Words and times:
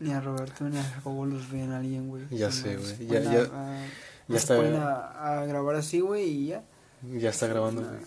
Ni 0.00 0.12
a 0.12 0.20
Roberto 0.20 0.64
ni 0.64 0.78
a 0.78 0.82
Jacobo 0.82 1.24
los 1.26 1.50
ven 1.50 1.72
alguien, 1.72 2.08
güey. 2.08 2.24
Ya 2.30 2.50
sé, 2.50 2.76
güey. 2.76 3.06
Ya- 3.08 3.20
ya- 3.20 3.42
a- 3.52 3.86
Ya 4.28 4.38
se 4.40 4.54
ponen 4.56 4.74
está, 4.74 5.10
a, 5.12 5.40
a 5.40 5.44
grabar 5.46 5.76
así, 5.76 6.00
güey, 6.00 6.24
y 6.28 6.46
ya. 6.48 6.62
ya 7.18 7.30
está 7.30 7.46
grabando, 7.46 7.82
güey. 7.82 8.00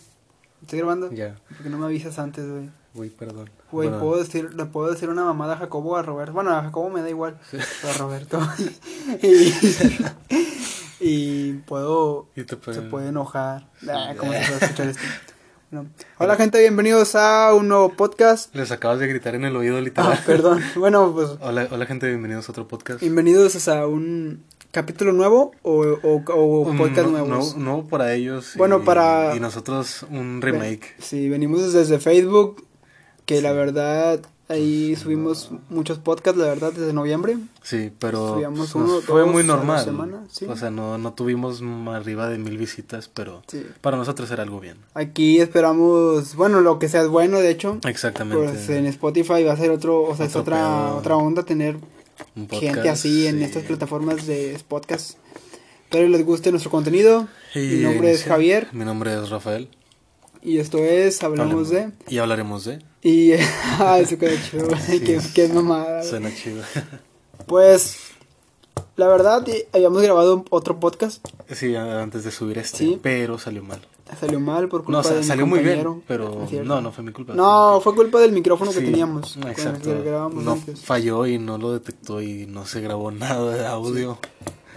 ¿Estoy 0.61 0.79
grabando? 0.79 1.11
Ya. 1.11 1.35
Porque 1.47 1.69
no 1.69 1.77
me 1.77 1.85
avisas 1.85 2.19
antes, 2.19 2.45
güey. 2.49 2.69
Güey, 2.93 3.09
perdón. 3.09 3.49
Güey, 3.71 3.87
Bueno, 3.89 4.03
puedo 4.03 4.21
decir, 4.21 4.53
le 4.53 4.65
puedo 4.65 4.91
decir 4.91 5.09
una 5.09 5.23
mamada 5.23 5.53
a 5.53 5.57
Jacobo 5.57 5.91
o 5.91 5.95
a 5.95 6.01
Roberto. 6.01 6.33
Bueno, 6.33 6.51
a 6.55 6.61
Jacobo 6.63 6.89
me 6.89 7.01
da 7.01 7.09
igual, 7.09 7.39
pero 7.51 7.93
a 7.93 7.97
Roberto. 7.97 8.39
y, 9.23 9.53
y 10.99 11.53
puedo, 11.65 12.27
y 12.35 12.43
te 12.43 12.49
se 12.49 12.57
pueden- 12.57 12.89
puede 12.89 13.07
enojar. 13.09 13.67
Ah, 13.89 14.13
¿Cómo 14.17 14.33
se 14.33 14.39
puede 14.39 14.57
escuchar 14.65 14.87
esto? 14.87 15.01
Hola 16.17 16.35
gente, 16.35 16.59
bienvenidos 16.59 17.13
a 17.15 17.53
un 17.53 17.67
nuevo 17.67 17.89
podcast. 17.93 18.53
Les 18.55 18.71
acabas 18.71 18.97
de 18.99 19.07
gritar 19.07 19.35
en 19.35 19.45
el 19.45 19.55
oído 19.55 19.77
Ah, 19.77 19.81
literal. 19.81 20.19
perdón. 20.25 20.61
Bueno, 20.75 21.11
pues 21.13 21.29
hola, 21.41 21.67
hola 21.69 21.85
gente, 21.85 22.07
bienvenidos 22.07 22.49
a 22.49 22.51
otro 22.51 22.67
podcast. 22.67 23.01
bienvenidos 23.01 23.67
a 23.67 23.85
un 23.85 24.43
capítulo 24.71 25.11
nuevo 25.13 25.51
o, 25.61 25.81
o, 26.01 26.23
o 26.27 26.61
Un 26.61 26.77
podcast 26.77 27.07
no- 27.07 27.11
nuevos. 27.11 27.55
no- 27.55 27.85
para 27.87 28.13
ellos. 28.15 28.53
Bueno, 28.55 28.79
y- 28.81 28.85
para- 28.85 29.35
Y 29.35 29.39
nosotros 29.39 30.07
un 30.09 30.41
remake. 30.41 30.95
Sí, 30.99 31.29
venimos 31.29 31.71
desde 31.71 31.99
Facebook, 31.99 32.65
que 33.27 33.39
la 33.43 33.51
verdad 33.51 34.21
ahí 34.49 34.95
subimos 34.95 35.51
muchos 35.69 35.99
podcasts, 35.99 36.37
la 36.39 36.47
verdad, 36.47 36.73
desde 36.73 36.91
noviembre. 36.91 37.37
Sí, 37.63 37.91
pero 37.99 38.33
Subíamos 38.33 38.69
fue 39.05 39.25
muy 39.25 39.43
normal. 39.43 39.85
semana, 39.85 40.23
sí. 40.31 40.45
O 40.45 40.55
sea, 40.57 40.69
no, 40.71 40.97
no 40.97 41.13
tuvimos 41.13 41.61
arriba 41.93 42.27
de 42.29 42.37
mil 42.39 42.57
visitas, 42.57 43.09
pero 43.13 43.41
Sí. 43.47 43.65
para 43.81 43.95
nosotros 43.95 44.29
era 44.31 44.43
algo 44.43 44.59
bien. 44.59 44.77
Aquí 44.95 45.39
esperamos, 45.39 46.35
bueno, 46.35 46.61
lo 46.61 46.79
que 46.79 46.89
sea 46.89 47.05
bueno, 47.07 47.39
de 47.39 47.51
hecho. 47.51 47.77
Exactamente. 47.87 48.43
Pues 48.43 48.69
en 48.69 48.85
Spotify 48.87 49.43
va 49.43 49.53
a 49.53 49.57
ser 49.57 49.71
otro, 49.71 50.01
o 50.01 50.15
sea, 50.15 50.25
es 50.25 50.35
otra, 50.35 50.93
otra 50.95 51.15
onda 51.15 51.43
tener 51.43 51.77
gente 52.49 52.89
así 52.89 53.27
en 53.27 53.41
estas 53.41 53.63
plataformas 53.63 54.25
de 54.27 54.59
podcast. 54.67 55.17
Espero 55.83 56.07
les 56.07 56.25
guste 56.25 56.51
nuestro 56.51 56.69
contenido. 56.69 57.27
Y 57.55 57.59
Mi 57.59 57.81
nombre 57.83 58.11
es 58.11 58.23
Javier 58.23 58.67
Mi 58.73 58.85
nombre 58.85 59.11
es 59.13 59.29
Rafael. 59.29 59.69
Y 60.41 60.57
esto 60.57 60.77
es 60.79 61.21
Hablamos 61.23 61.69
de... 61.69 61.91
Y 62.07 62.17
hablaremos 62.17 62.65
de. 62.65 62.79
Y... 63.01 63.33
ah, 63.79 63.99
eso 63.99 64.17
quedó 64.17 64.35
chido, 64.49 64.67
Sí, 64.85 64.99
qué, 65.01 65.19
qué 65.33 65.47
mamada. 65.49 66.03
Suena 66.03 66.33
chido. 66.33 66.63
Pues, 67.47 67.97
la 68.95 69.07
verdad, 69.07 69.43
habíamos 69.73 70.01
grabado 70.03 70.45
otro 70.51 70.79
podcast. 70.79 71.25
sí, 71.51 71.75
antes 71.75 72.23
de 72.23 72.31
subir 72.31 72.57
este, 72.59 72.77
Sí. 72.77 72.99
pero 73.01 73.39
salió 73.39 73.63
mal. 73.63 73.79
Salió 74.19 74.39
mal 74.39 74.67
por 74.69 74.83
culpa 74.83 74.91
No, 74.91 74.99
o 74.99 75.03
sea, 75.03 75.13
de 75.13 75.21
mi 75.21 75.25
salió 75.27 75.47
muy 75.47 75.59
bien, 75.59 76.03
pero 76.07 76.47
no, 76.63 76.81
no 76.81 76.91
fue 76.91 77.03
mi 77.03 77.11
culpa. 77.11 77.33
No, 77.33 77.79
fue 77.81 77.95
culpa 77.95 78.19
del 78.19 78.31
micrófono 78.33 78.71
que 78.71 78.79
Sí, 78.79 78.85
teníamos. 78.85 79.33
con 79.33 79.43
el 79.43 79.49
Exacto. 79.51 80.03
que 80.03 80.09
no 80.11 80.51
antes. 80.51 80.81
falló 80.81 81.25
y 81.27 81.37
no 81.39 81.57
lo 81.57 81.71
detectó 81.73 82.21
y 82.21 82.45
no 82.45 82.65
se 82.65 82.81
grabó 82.81 83.09
nada 83.11 83.55
de 83.55 83.65
audio. 83.65 84.17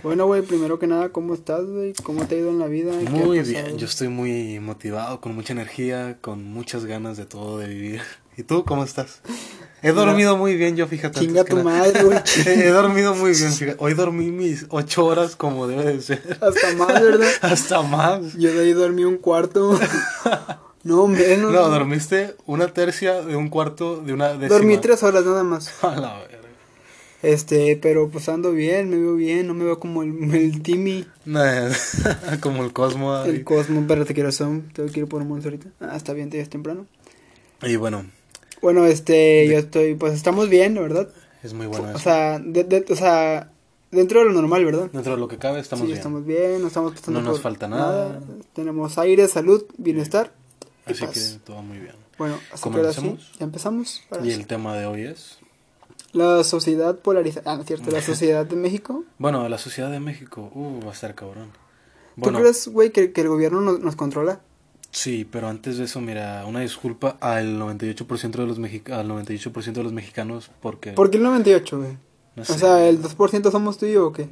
Bueno, 0.02 0.26
güey, 0.26 0.42
primero 0.42 0.80
que 0.80 0.88
nada, 0.88 1.10
¿cómo 1.10 1.32
estás, 1.32 1.64
güey? 1.64 1.92
¿Cómo 2.02 2.26
te 2.26 2.34
ha 2.34 2.38
ido 2.38 2.50
en 2.50 2.58
la 2.58 2.66
vida? 2.66 2.92
¿Qué 2.98 3.08
Muy 3.08 3.40
bien, 3.40 3.78
yo 3.78 3.86
estoy 3.86 4.08
muy 4.08 4.58
motivado, 4.58 5.20
con 5.20 5.34
mucha 5.34 5.52
energía, 5.52 6.18
con 6.20 6.42
muchas 6.42 6.86
ganas 6.86 7.16
de 7.16 7.24
todo 7.24 7.58
de 7.58 7.68
vivir. 7.68 8.02
¿Y 8.36 8.42
tú 8.42 8.64
cómo 8.64 8.82
estás? 8.82 9.20
He 9.80 9.92
dormido 9.92 10.36
muy 10.36 10.56
bien, 10.56 10.76
yo 10.76 10.86
fíjate. 10.86 11.20
Chinga 11.20 11.44
tu 11.44 11.62
madre, 11.62 12.02
güey. 12.02 12.18
He 12.46 12.68
dormido 12.68 13.14
muy 13.14 13.32
bien, 13.32 13.52
fíjate. 13.52 13.76
Hoy 13.78 13.94
dormí 13.94 14.30
mis 14.30 14.66
ocho 14.70 15.04
horas 15.04 15.36
como 15.36 15.68
debe 15.68 15.84
de 15.84 16.00
ser. 16.00 16.38
Hasta 16.40 16.74
más, 16.76 17.00
¿verdad? 17.00 17.28
Hasta 17.42 17.82
más. 17.82 18.34
Yo 18.34 18.52
de 18.52 18.60
ahí 18.60 18.72
dormí 18.72 19.04
un 19.04 19.18
cuarto. 19.18 19.78
no, 20.82 21.06
menos. 21.06 21.52
No, 21.52 21.68
dormiste 21.68 22.34
una 22.46 22.68
tercia 22.68 23.22
de 23.22 23.36
un 23.36 23.48
cuarto 23.48 23.96
de 23.96 24.12
una 24.12 24.30
décima. 24.34 24.48
Dormí 24.48 24.78
tres 24.78 25.02
horas 25.02 25.24
nada 25.24 25.44
más. 25.44 25.72
A 25.84 25.96
la. 25.96 26.41
Este, 27.22 27.76
pero 27.80 28.08
pues 28.08 28.28
ando 28.28 28.50
bien, 28.52 28.90
me 28.90 28.96
veo 28.96 29.14
bien, 29.14 29.46
no 29.46 29.54
me 29.54 29.64
veo 29.64 29.78
como 29.78 30.02
el, 30.02 30.12
el 30.34 30.60
Timmy, 30.62 31.06
como 32.40 32.64
el 32.64 32.72
Cosmo. 32.72 33.14
ahí. 33.14 33.30
el 33.30 33.44
Cosmo, 33.44 33.84
pero 33.86 34.04
te 34.04 34.14
quiero 34.14 34.32
son, 34.32 34.62
te 34.72 34.84
quiero 34.86 35.08
por 35.08 35.22
un 35.22 35.28
monstruo 35.28 35.54
ahorita. 35.54 35.70
Ah, 35.80 35.96
está 35.96 36.12
bien, 36.12 36.30
te 36.30 36.40
es 36.40 36.48
temprano. 36.50 36.86
Y 37.62 37.76
bueno, 37.76 38.04
Bueno, 38.60 38.86
este, 38.86 39.46
yo 39.48 39.58
estoy, 39.58 39.94
pues 39.94 40.14
estamos 40.14 40.48
bien, 40.48 40.74
¿verdad? 40.74 41.08
es 41.44 41.52
muy 41.54 41.66
bueno 41.66 41.86
O 41.86 41.90
eso. 41.90 41.98
sea, 41.98 42.38
de- 42.40 42.64
de- 42.64 42.84
o 42.88 42.96
sea, 42.96 43.50
dentro 43.92 44.20
de 44.20 44.26
lo 44.26 44.32
normal, 44.32 44.64
¿verdad? 44.64 44.90
Dentro 44.92 45.14
de 45.14 45.18
lo 45.20 45.28
que 45.28 45.38
cabe 45.38 45.60
estamos 45.60 45.82
sí, 45.82 45.86
bien. 45.88 45.98
estamos 45.98 46.24
bien, 46.26 46.60
no 46.60 46.68
estamos 46.68 46.92
pasando 46.92 47.20
No 47.20 47.26
nos 47.26 47.34
por 47.36 47.42
falta 47.42 47.68
nada. 47.68 48.20
Tenemos 48.52 48.98
aire, 48.98 49.26
salud, 49.28 49.64
bienestar 49.78 50.32
y 50.88 50.92
Así 50.92 51.04
paz. 51.04 51.12
que 51.38 51.38
todo 51.46 51.62
muy 51.62 51.78
bien. 51.78 51.94
Bueno, 52.18 52.36
así 52.52 52.68
que 52.70 52.76
ahora 52.76 52.92
sí, 52.92 53.16
ya 53.38 53.44
empezamos. 53.44 54.02
Y 54.22 54.26
sí. 54.26 54.32
el 54.32 54.46
tema 54.46 54.76
de 54.76 54.86
hoy 54.86 55.02
es... 55.02 55.38
La 56.12 56.44
sociedad 56.44 56.98
polarizada, 56.98 57.50
ah, 57.52 57.56
no 57.56 57.62
es 57.62 57.66
cierto, 57.66 57.90
la 57.90 58.02
sociedad 58.02 58.44
de 58.44 58.56
México. 58.56 59.04
Bueno, 59.18 59.48
la 59.48 59.58
Sociedad 59.58 59.90
de 59.90 60.00
México, 60.00 60.50
uh, 60.54 60.80
va 60.84 60.90
a 60.90 60.92
estar 60.92 61.14
cabrón. 61.14 61.50
¿Tú 62.16 62.20
Bueno, 62.22 62.40
crees, 62.40 62.68
güey, 62.68 62.90
que, 62.90 63.12
que 63.12 63.22
el 63.22 63.28
gobierno 63.28 63.60
nos, 63.62 63.80
nos 63.80 63.96
controla? 63.96 64.40
sí, 64.90 65.24
pero 65.24 65.48
antes 65.48 65.78
de 65.78 65.84
eso, 65.84 66.02
mira, 66.02 66.44
una 66.46 66.60
disculpa 66.60 67.16
al 67.20 67.58
98% 67.58 68.30
de 68.32 68.46
los 68.46 68.58
al 68.58 69.08
98% 69.08 69.72
de 69.72 69.82
los 69.82 69.92
mexicanos 69.94 70.50
porque 70.60 70.92
¿Por 70.92 71.10
qué 71.10 71.16
el 71.16 71.22
98, 71.22 71.78
güey? 71.78 71.92
no 72.36 72.42
O 72.42 72.44
sé, 72.44 72.58
sea, 72.58 72.86
¿el 72.86 73.00
2% 73.02 73.50
somos 73.50 73.78
tú 73.78 73.86
y 73.86 73.92
yo 73.92 74.08
o 74.08 74.12
qué? 74.12 74.28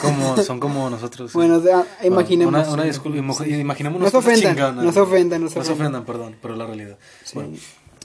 como 0.00 0.36
son 0.42 0.58
como 0.58 0.90
nosotros. 0.90 1.30
sí. 1.30 1.38
Bueno, 1.38 1.58
o 1.58 1.62
sea, 1.62 1.86
Bueno, 2.00 2.16
imaginemos. 2.16 2.52
Una, 2.52 2.68
una 2.72 2.82
disculpa, 2.84 3.18
imo- 3.18 3.46
imaginemos 3.46 4.00
No 4.00 4.10
se 4.10 4.16
ofendan, 4.16 4.56
chingonas, 4.56 4.84
no 4.84 4.92
se 4.92 5.00
ofendan, 5.00 5.40
no 5.44 5.48
se 5.48 5.58
No 5.60 5.64
se 5.64 5.70
ofendan. 5.72 5.94
ofendan, 5.94 6.04
perdón, 6.04 6.36
pero 6.42 6.56
la 6.56 6.66
realidad. 6.66 6.98
Sí, 7.22 7.32
Bueno, 7.36 7.56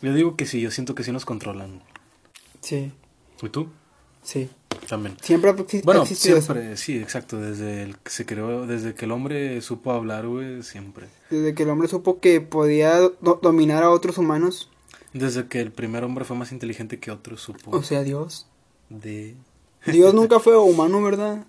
yo 0.04 0.14
digo 0.14 0.36
que 0.36 0.46
sí, 0.46 0.62
yo 0.62 0.70
siento 0.70 0.94
que 0.94 1.04
sí 1.04 1.12
nos 1.12 1.26
controlan. 1.26 1.82
sí, 2.62 2.92
¿Y 3.42 3.50
tú? 3.50 3.68
sí. 4.24 4.50
También. 4.88 5.18
Siempre 5.22 5.50
ha 5.50 5.54
Bueno, 5.84 6.04
existido 6.04 6.38
eso. 6.38 6.54
siempre, 6.54 6.78
sí, 6.78 6.98
exacto, 6.98 7.42
desde 7.42 7.84
el 7.84 7.98
que 7.98 8.10
se 8.10 8.26
creó, 8.26 8.66
desde 8.68 8.94
que 8.96 9.04
el 9.04 9.12
hombre 9.12 9.60
supo 9.62 9.92
hablar, 9.92 10.28
güey, 10.28 10.64
siempre. 10.64 11.08
Desde 11.30 11.54
que 11.56 11.64
el 11.64 11.70
hombre 11.72 11.90
supo 11.90 12.22
que 12.22 12.40
podía 12.40 12.96
do- 13.00 13.40
dominar 13.42 13.84
a 13.84 13.90
otros 13.90 14.18
humanos, 14.18 14.70
Desde 15.14 15.48
que 15.48 15.60
el 15.60 15.72
primer 15.72 16.04
hombre 16.06 16.24
fue 16.24 16.38
más 16.38 16.52
inteligente 16.54 17.00
que 17.00 17.12
otro, 17.12 17.36
supo 17.38 17.72
o 17.76 17.84
sea, 17.84 18.04
Dios. 18.04 18.46
de... 18.90 19.36
Dios 19.92 20.14
nunca 20.14 20.40
fue 20.40 20.58
humano, 20.58 21.02
¿verdad? 21.02 21.46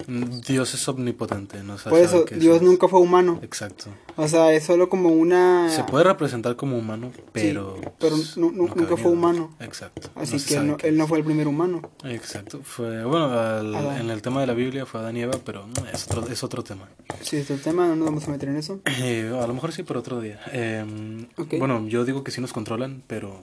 Dios 0.47 0.75
es 0.75 0.89
omnipotente, 0.89 1.63
¿no? 1.63 1.79
Sea, 1.79 1.91
Por 1.91 2.01
eso, 2.01 2.25
Dios 2.25 2.57
es- 2.57 2.63
nunca 2.63 2.89
fue 2.89 3.01
humano. 3.01 3.39
Exacto. 3.43 3.87
O 4.17 4.27
sea, 4.29 4.53
es 4.53 4.65
solo 4.65 4.89
como 4.89 5.11
una... 5.11 5.69
Se 5.71 5.85
puede 5.85 6.05
representar 6.05 6.57
como 6.57 6.77
humano, 6.79 7.13
pero... 7.33 7.77
pero 7.99 8.17
cabe 8.17 8.53
nunca 8.57 8.97
fue 8.97 9.11
humano. 9.11 9.55
Exacto. 9.61 10.09
Así 10.15 10.37
No 10.37 10.77
que 10.77 10.89
él 10.89 10.95
él 10.95 10.97
no 10.97 11.07
fue 11.07 11.19
el 11.19 11.25
primer 11.25 11.47
humano. 11.49 11.83
Exacto. 12.05 12.61
Fue, 12.63 13.05
bueno, 13.05 13.27
al- 13.31 13.75
en 14.01 14.11
el 14.11 14.23
tema 14.23 14.41
de 14.41 14.47
la 14.47 14.55
Biblia 14.55 14.87
fue 14.87 15.01
Adán 15.01 15.17
y 15.17 15.23
Eva, 15.23 15.35
pero 15.45 15.67
no, 15.67 15.89
es 15.93 16.05
otro, 16.07 16.27
es 16.29 16.43
otro 16.43 16.63
tema. 16.65 16.89
Sí, 17.23 17.37
es 17.37 17.51
el 17.51 17.61
tema, 17.61 17.87
no 17.87 17.97
nos 17.97 18.07
vamos 18.07 18.29
a 18.29 18.31
meter 18.31 18.49
en 18.49 18.57
eso. 18.57 18.81
Eh, 18.87 19.31
a 19.41 19.47
lo 19.47 19.55
mejor 19.55 19.73
sí, 19.73 19.83
pero 19.83 20.01
otro 20.01 20.21
día. 20.21 20.41
Eh, 20.53 21.27
Ok. 21.37 21.55
Bueno, 21.59 21.87
yo 21.87 22.05
digo 22.05 22.25
que 22.25 22.31
sí 22.31 22.41
nos 22.41 22.53
controlan, 22.53 23.03
pero... 23.07 23.43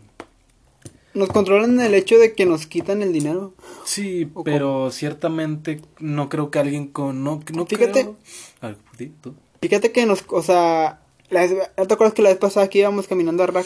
Nos 1.15 1.29
controlan 1.29 1.79
el 1.79 1.93
hecho 1.95 2.17
de 2.19 2.33
que 2.33 2.45
nos 2.45 2.67
quitan 2.67 3.01
el 3.01 3.11
dinero. 3.13 3.53
Sí, 3.85 4.29
¿O 4.33 4.43
pero 4.43 4.91
ciertamente 4.91 5.81
no 5.99 6.29
creo 6.29 6.51
que 6.51 6.59
alguien 6.59 6.87
con... 6.87 7.23
No, 7.23 7.41
no 7.53 7.65
Fíjate. 7.65 8.01
creo- 8.01 8.15
ver. 8.61 8.77
Fíjate 9.61 9.91
que 9.91 10.05
nos, 10.05 10.23
o 10.29 10.43
sea, 10.43 11.01
la 11.29 11.41
vez- 11.41 11.55
¿no 11.77 11.87
te 11.87 11.93
acuerdas 11.93 12.13
que 12.13 12.21
la 12.21 12.29
vez 12.29 12.37
pasada 12.37 12.69
que 12.69 12.79
íbamos 12.79 13.07
caminando 13.07 13.43
a 13.43 13.47
Rack? 13.47 13.65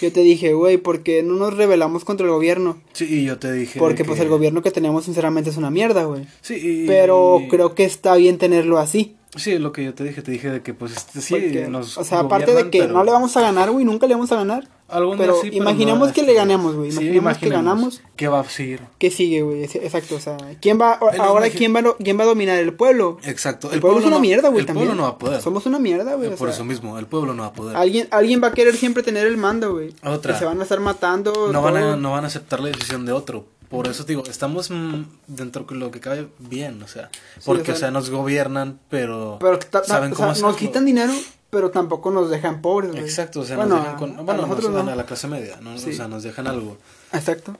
Yo 0.00 0.12
te 0.12 0.20
dije, 0.20 0.52
güey, 0.52 0.76
¿por 0.78 1.02
qué 1.02 1.22
no 1.22 1.34
nos 1.34 1.56
rebelamos 1.56 2.04
contra 2.04 2.26
el 2.26 2.32
gobierno? 2.32 2.80
Sí, 2.92 3.06
y 3.08 3.24
yo 3.24 3.38
te 3.38 3.52
dije... 3.52 3.78
Porque 3.78 3.98
que- 4.02 4.04
pues 4.04 4.20
el 4.20 4.28
gobierno 4.28 4.62
que 4.62 4.70
tenemos 4.70 5.04
sinceramente 5.04 5.50
es 5.50 5.56
una 5.56 5.70
mierda, 5.70 6.04
güey. 6.04 6.26
Sí, 6.42 6.54
y- 6.60 6.86
Pero 6.86 7.40
creo 7.48 7.74
que 7.74 7.84
está 7.84 8.14
bien 8.16 8.36
tenerlo 8.38 8.78
así. 8.78 9.16
Sí, 9.34 9.58
lo 9.58 9.72
que 9.72 9.82
yo 9.82 9.94
te 9.94 10.04
dije, 10.04 10.20
te 10.20 10.30
dije 10.30 10.50
de 10.50 10.62
que 10.62 10.74
pues 10.74 10.92
este, 10.92 11.22
sí, 11.22 11.32
Porque, 11.32 11.66
nos 11.66 11.96
o 11.96 12.04
sea, 12.04 12.20
aparte 12.20 12.54
de 12.54 12.68
que 12.68 12.80
pero 12.80 12.92
no 12.92 13.02
le 13.02 13.12
vamos 13.12 13.34
a 13.36 13.40
ganar, 13.40 13.70
güey, 13.70 13.82
nunca 13.82 14.06
le 14.06 14.12
vamos 14.14 14.30
a 14.30 14.36
ganar. 14.36 14.68
algún 14.88 15.16
día 15.16 15.26
pero 15.26 15.40
sí, 15.40 15.48
imaginemos 15.52 16.08
no, 16.08 16.14
que 16.14 16.22
le 16.22 16.34
ganemos, 16.34 16.74
güey, 16.76 16.90
sí, 16.92 16.98
imaginemos 16.98 17.38
que 17.38 17.48
ganamos. 17.48 18.02
¿Qué 18.14 18.28
va 18.28 18.40
a 18.40 18.44
seguir? 18.44 18.80
¿Qué 18.98 19.10
sigue, 19.10 19.40
güey? 19.40 19.64
Exacto, 19.64 20.16
o 20.16 20.20
sea, 20.20 20.36
¿quién 20.60 20.78
va, 20.78 20.92
ahora 21.18 21.48
quién 21.48 21.74
va, 21.74 21.80
a- 21.80 21.96
quién 21.96 22.18
va 22.18 22.24
a 22.24 22.26
dominar? 22.26 22.58
¿El 22.58 22.74
pueblo? 22.74 23.16
Exacto. 23.24 23.72
El, 23.72 23.80
pueblo, 23.80 24.00
es 24.00 24.04
una 24.04 24.16
no- 24.16 24.20
mierda, 24.20 24.48
güey, 24.50 24.60
El 24.60 24.66
también. 24.66 24.88
pueblo 24.88 25.02
no 25.02 25.08
va 25.08 25.14
a 25.14 25.18
poder. 25.18 25.40
Somos 25.40 25.64
una 25.64 25.78
mierda, 25.78 26.14
güey. 26.14 26.28
Eh, 26.28 26.34
o 26.34 26.36
Por 26.36 26.48
sea, 26.48 26.56
eso 26.56 26.64
mismo, 26.66 26.98
el 26.98 27.06
pueblo 27.06 27.32
no 27.32 27.44
va 27.44 27.48
a 27.48 27.52
poder. 27.54 27.74
Alguien, 27.74 28.08
alguien 28.10 28.42
va 28.42 28.48
a 28.48 28.52
querer 28.52 28.76
siempre 28.76 29.02
tener 29.02 29.26
el 29.26 29.38
mando, 29.38 29.72
güey. 29.72 29.94
Otra. 30.04 30.36
Y 30.36 30.38
se 30.38 30.44
van 30.44 30.60
a 30.60 30.64
estar 30.64 30.78
matando. 30.80 31.50
No 31.50 31.62
van, 31.62 31.76
a, 31.78 31.96
no 31.96 32.10
van 32.12 32.24
a 32.24 32.26
aceptar 32.26 32.60
la 32.60 32.68
decisión 32.68 33.06
de 33.06 33.12
otro. 33.12 33.46
Por 33.72 33.88
eso 33.88 34.04
te 34.04 34.12
digo, 34.12 34.22
estamos 34.28 34.70
mm, 34.70 35.02
dentro 35.26 35.64
de 35.64 35.74
lo 35.74 35.90
que 35.90 35.98
cabe 35.98 36.28
bien, 36.38 36.80
o 36.82 36.86
sea, 36.86 37.10
porque 37.44 37.72
o 37.72 37.74
o 37.74 37.76
sea, 37.76 37.88
sea, 37.88 37.90
nos 37.90 38.10
gobiernan, 38.10 38.78
pero, 38.88 39.38
Pero 39.40 39.58
saben 39.84 40.12
o 40.12 40.14
cómo 40.14 40.26
sea, 40.28 40.32
hacerlo. 40.32 40.48
nos 40.50 40.56
quitan 40.58 40.84
dinero, 40.84 41.12
pero 41.50 41.70
tampoco 41.70 42.10
nos 42.10 42.30
dejan 42.30 42.60
pobres, 42.62 42.92
güey. 42.92 43.02
Exacto, 43.02 43.40
o 43.40 43.44
sea, 43.44 43.56
bueno, 43.56 43.74
nos 43.76 43.84
dejan 43.84 43.98
con, 43.98 44.10
a- 44.18 44.22
bueno, 44.22 44.42
a 44.44 44.46
nosotros 44.46 44.70
nos 44.72 44.84
no. 44.84 44.92
a 44.92 44.94
la 44.94 45.04
clase 45.06 45.26
media, 45.26 45.58
¿no? 45.60 45.76
Sí. 45.78 45.90
O 45.90 45.92
sea, 45.94 46.06
nos 46.06 46.22
dejan 46.22 46.46
algo. 46.46 46.76
Exacto. 47.12 47.56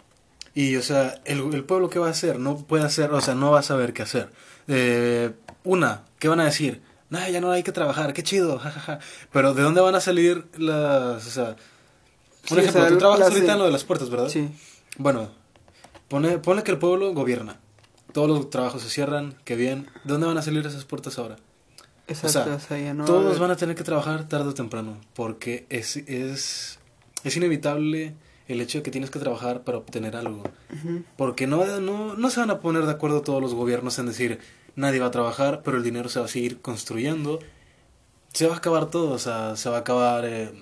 Y, 0.55 0.77
o 0.77 0.83
sea, 0.83 1.21
el, 1.25 1.41
el 1.55 1.65
pueblo, 1.65 1.89
¿qué 1.89 1.99
va 1.99 2.09
a 2.09 2.11
hacer? 2.11 2.39
No 2.39 2.59
puede 2.59 2.85
hacer, 2.85 3.11
o 3.13 3.21
sea, 3.23 3.35
no 3.35 3.51
va 3.51 3.61
a 3.61 3.63
saber 3.63 3.93
qué 3.95 4.03
hacer. 4.03 4.29
Eh, 4.69 5.33
una, 5.65 6.03
¿qué 6.19 6.29
van 6.29 6.41
a 6.41 6.45
decir? 6.45 6.83
Nah, 7.09 7.29
ya 7.29 7.41
no 7.41 7.51
hay 7.51 7.63
que 7.63 7.73
trabajar, 7.73 8.13
qué 8.13 8.23
chido, 8.23 8.59
jajaja. 8.63 8.99
Pero, 9.33 9.55
¿de 9.55 9.63
dónde 9.63 9.81
van 9.81 9.95
a 9.95 10.01
salir 10.01 10.45
las, 10.59 11.27
o 11.27 11.31
sea... 11.31 11.57
Sí, 12.45 12.55
o 12.55 12.59
ejemplo, 12.59 12.81
sea, 12.83 12.89
tú 12.91 12.99
trabajas 12.99 13.29
ahorita 13.31 13.53
en 13.53 13.59
lo 13.61 13.65
de 13.67 13.71
las 13.71 13.85
puertas, 13.85 14.11
¿verdad? 14.11 14.29
Sí. 14.29 14.49
Bueno, 14.99 15.31
Pone, 16.13 16.39
pone 16.41 16.63
que 16.63 16.71
el 16.71 16.79
pueblo 16.79 17.15
gobierna. 17.15 17.59
Todos 18.13 18.29
los 18.29 18.51
trabajos 18.51 18.83
se 18.83 18.91
cierran, 18.91 19.35
que 19.47 19.57
bien. 19.57 19.87
¿De 20.05 20.13
dónde 20.13 20.27
van 20.27 20.37
a 20.37 20.43
salir 20.43 20.67
esas 20.67 20.85
puertas 20.85 21.19
ahora? 21.19 21.37
Exacto, 22.07 22.39
o 22.39 22.43
o 22.43 22.59
sea, 22.59 22.61
sea, 22.61 22.79
ya 22.79 22.93
no 22.93 22.99
va 22.99 23.05
a 23.05 23.07
Todos 23.07 23.39
van 23.39 23.51
a 23.51 23.57
tener 23.57 23.75
que 23.75 23.83
trabajar 23.83 24.29
tarde 24.29 24.51
o 24.51 24.53
temprano, 24.53 25.01
porque 25.15 25.65
es, 25.71 25.97
es, 25.97 26.79
es 27.25 27.37
inevitable 27.39 28.15
el 28.47 28.61
hecho 28.61 28.77
de 28.77 28.83
que 28.83 28.91
tienes 28.91 29.09
que 29.09 29.21
trabajar 29.21 29.63
para 29.63 29.79
obtener 29.79 30.15
algo. 30.15 30.43
Porque 31.17 31.47
no, 31.47 31.81
no, 31.81 32.15
no 32.15 32.29
se 32.31 32.41
van 32.41 32.51
a 32.51 32.61
poner 32.61 32.85
de 32.85 32.93
acuerdo 32.93 33.23
todos 33.23 33.41
los 33.41 33.55
gobiernos 33.55 33.99
en 33.99 34.05
decir 34.05 34.39
nadie 34.77 35.01
va 35.01 35.07
a 35.07 35.13
trabajar, 35.13 35.63
pero 35.65 35.79
el 35.79 35.83
dinero 35.83 36.11
se 36.11 36.21
va 36.21 36.27
a 36.27 36.29
seguir 36.29 36.61
construyendo. 36.61 37.39
Se 38.35 38.47
va 38.47 38.53
a 38.53 38.59
acabar 38.59 38.91
todo, 38.91 39.15
o 39.15 39.19
sea, 39.19 39.57
se 39.57 39.71
va 39.71 39.77
a 39.77 39.81
acabar 39.81 40.27
eh, 40.27 40.53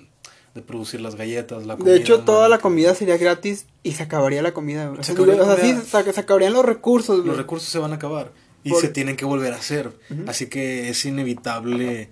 de 0.53 0.61
producir 0.61 0.99
las 1.01 1.15
galletas, 1.15 1.65
la 1.65 1.77
comida. 1.77 1.93
De 1.93 1.99
hecho, 1.99 2.21
toda 2.21 2.49
la 2.49 2.57
comida 2.59 2.93
sería 2.93 3.17
gratis 3.17 3.65
y 3.83 3.93
se 3.93 4.03
acabaría 4.03 4.41
la 4.41 4.53
comida, 4.53 4.91
Se 5.01 5.13
acabaría 5.13 5.41
o 5.41 5.45
sea, 5.45 5.55
la 5.55 5.61
sí, 5.61 5.75
se, 5.89 6.13
se 6.13 6.19
acabarían 6.19 6.53
los 6.53 6.65
recursos. 6.65 7.25
Los 7.25 7.37
recursos 7.37 7.69
se 7.69 7.79
van 7.79 7.91
a 7.93 7.95
acabar 7.95 8.31
y 8.63 8.71
Por- 8.71 8.81
se 8.81 8.89
tienen 8.89 9.15
que 9.15 9.25
volver 9.25 9.53
a 9.53 9.57
hacer. 9.57 9.91
Así 10.27 10.47
que 10.47 10.89
es 10.89 11.05
inevitable 11.05 12.09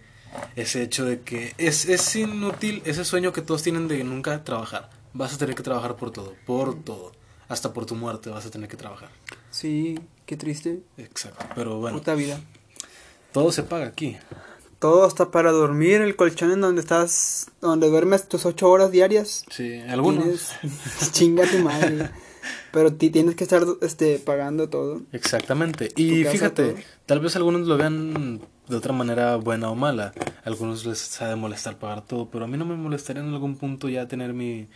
ese 0.56 0.84
hecho 0.84 1.06
de 1.06 1.22
que 1.22 1.54
es, 1.58 1.86
es 1.90 2.16
inútil 2.16 2.82
ese 2.86 3.04
sueño 3.04 3.34
que 3.34 3.42
todos 3.42 3.62
tienen 3.64 3.88
de 3.88 4.04
nunca 4.04 4.44
trabajar. 4.44 4.90
Vas 5.14 5.34
a 5.34 5.38
tener 5.38 5.56
que 5.56 5.64
trabajar 5.64 5.96
por 5.96 6.12
todo, 6.12 6.36
por 6.46 6.82
todo. 6.84 7.12
Hasta 7.50 7.74
por 7.74 7.86
tu 7.88 7.96
muerte 7.96 8.30
vas 8.30 8.46
a 8.46 8.52
tener 8.52 8.70
que 8.70 8.78
trabajar. 8.78 9.10
Sí, 9.50 10.00
qué 10.28 10.38
triste. 10.38 10.80
Exacto. 10.98 11.46
Pero 11.56 11.80
bueno, 11.80 11.98
Puta 11.98 12.14
vida. 12.14 12.40
todo 13.32 13.52
se 13.52 13.64
paga 13.64 13.88
aquí. 13.88 14.18
Todo 14.80 15.04
hasta 15.04 15.30
para 15.32 15.52
dormir, 15.52 16.02
el 16.02 16.16
colchón 16.16 16.52
en 16.52 16.62
donde 16.62 16.80
estás, 16.82 17.48
donde 17.60 17.90
duermes 17.90 18.30
tus 18.30 18.46
ocho 18.46 18.70
horas 18.70 18.92
diarias. 18.92 19.44
Sí, 19.50 19.80
algunos. 19.88 20.24
Tienes- 20.62 21.12
Chinga 21.12 21.46
tu 21.46 21.58
madre. 21.60 22.10
Pero 22.72 22.94
ti 22.94 23.10
tienes 23.10 23.36
que 23.36 23.44
estar 23.44 23.64
este, 23.82 24.20
pagando 24.20 24.70
todo. 24.70 25.02
Exactamente. 25.12 25.90
Y 25.98 26.24
casa, 26.24 26.32
fíjate, 26.32 26.64
todo. 26.72 26.82
tal 27.06 27.20
vez 27.20 27.36
algunos 27.36 27.68
lo 27.68 27.78
vean 27.78 28.40
de 28.70 28.76
otra 28.76 28.94
manera 28.94 29.36
buena 29.36 29.70
o 29.70 29.76
mala. 29.76 30.14
Algunos 30.46 30.86
les 30.86 31.22
ha 31.22 31.28
de 31.30 31.36
molestar 31.36 31.78
pagar 31.78 32.06
todo, 32.06 32.30
pero 32.30 32.46
a 32.46 32.48
mí 32.48 32.58
no 32.58 32.66
me 32.66 32.76
molestaría 32.76 33.22
en 33.22 33.30
algún 33.34 33.58
punto 33.58 33.90
ya 33.90 34.08
tener 34.08 34.34
mi, 34.34 34.68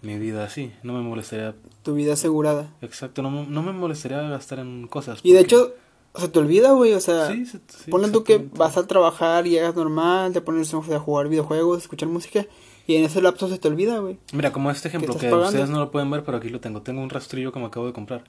mi 0.00 0.18
vida 0.18 0.44
así. 0.44 0.72
No 0.82 0.94
me 0.94 1.00
molestaría, 1.00 1.54
Tu 1.82 1.94
vida 1.94 2.14
asegurada. 2.14 2.70
exacto, 2.80 3.20
no, 3.22 3.30
me- 3.30 3.46
no 3.46 3.62
me 3.62 3.72
molestaría 3.72 4.22
gastar 4.22 4.60
en 4.60 4.86
cosas. 4.86 5.18
Y 5.22 5.32
de 5.32 5.40
hecho, 5.40 5.74
se 6.14 6.28
te 6.28 6.38
olvida, 6.38 6.72
güey. 6.72 6.92
O 6.94 7.00
sea, 7.00 7.28
sí, 7.28 7.46
se- 7.46 7.58
sí, 7.68 7.90
ponle 7.90 8.08
tú 8.10 8.24
que 8.24 8.38
vas 8.56 8.76
a 8.76 8.86
trabajar, 8.86 9.44
llegas 9.44 9.74
normal, 9.74 10.32
te 10.32 10.40
pones 10.40 10.72
a 10.74 10.98
jugar 10.98 11.28
videojuegos, 11.28 11.78
escuchar 11.82 12.08
música. 12.08 12.46
Y 12.86 12.96
en 12.96 13.04
ese 13.04 13.22
lapso 13.22 13.48
se 13.48 13.58
te 13.58 13.68
olvida, 13.68 13.98
güey. 13.98 14.18
Mira, 14.32 14.52
como 14.52 14.70
este 14.70 14.88
ejemplo 14.88 15.14
que 15.16 15.28
pagando. 15.28 15.46
ustedes 15.48 15.70
no 15.70 15.78
lo 15.78 15.90
pueden 15.92 16.10
ver, 16.10 16.24
pero 16.24 16.38
aquí 16.38 16.48
lo 16.48 16.60
tengo. 16.60 16.82
Tengo 16.82 17.00
un 17.00 17.10
rastrillo 17.10 17.52
que 17.52 17.60
me 17.60 17.66
acabo 17.66 17.86
de 17.86 17.92
comprar. 17.92 18.24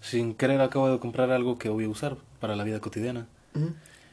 Sin 0.00 0.34
querer 0.34 0.60
acabo 0.60 0.90
de 0.90 0.98
comprar 0.98 1.30
algo 1.30 1.56
que 1.58 1.68
voy 1.68 1.84
a 1.84 1.88
usar 1.88 2.16
para 2.40 2.56
la 2.56 2.64
vida 2.64 2.80
cotidiana. 2.80 3.28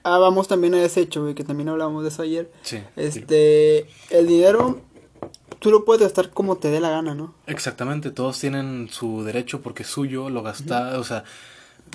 Ah, 0.03 0.19
vamos 0.19 0.47
también 0.47 0.75
a 0.75 0.83
ese 0.83 1.01
hecho, 1.01 1.23
güey, 1.23 1.33
que 1.33 1.43
también 1.43 1.69
hablamos 1.69 2.03
de 2.03 2.09
eso 2.09 2.21
ayer. 2.21 2.51
Sí. 2.61 2.77
Este, 2.95 3.87
el 4.11 4.27
dinero, 4.27 4.81
tú 5.57 5.71
lo 5.71 5.85
puedes 5.85 6.03
gastar 6.03 6.29
como 6.29 6.57
te 6.57 6.69
dé 6.69 6.79
la 6.79 6.91
gana, 6.91 7.15
¿no? 7.15 7.33
Exactamente, 7.47 8.11
todos 8.11 8.39
tienen 8.39 8.89
su 8.91 9.23
derecho 9.23 9.61
porque 9.61 9.81
es 9.83 9.89
suyo, 9.89 10.29
lo 10.29 10.43
gasta, 10.43 10.99
o 10.99 11.03
sea, 11.03 11.23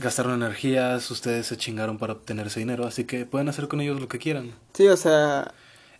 gastaron 0.00 0.34
energías, 0.34 1.10
ustedes 1.10 1.46
se 1.46 1.56
chingaron 1.56 1.98
para 1.98 2.12
obtener 2.14 2.46
ese 2.48 2.60
dinero, 2.60 2.86
así 2.86 3.04
que 3.04 3.26
pueden 3.26 3.48
hacer 3.48 3.68
con 3.68 3.80
ellos 3.80 4.00
lo 4.00 4.08
que 4.08 4.18
quieran. 4.18 4.52
Sí, 4.74 4.86
o 4.88 4.96
sea, 4.96 5.52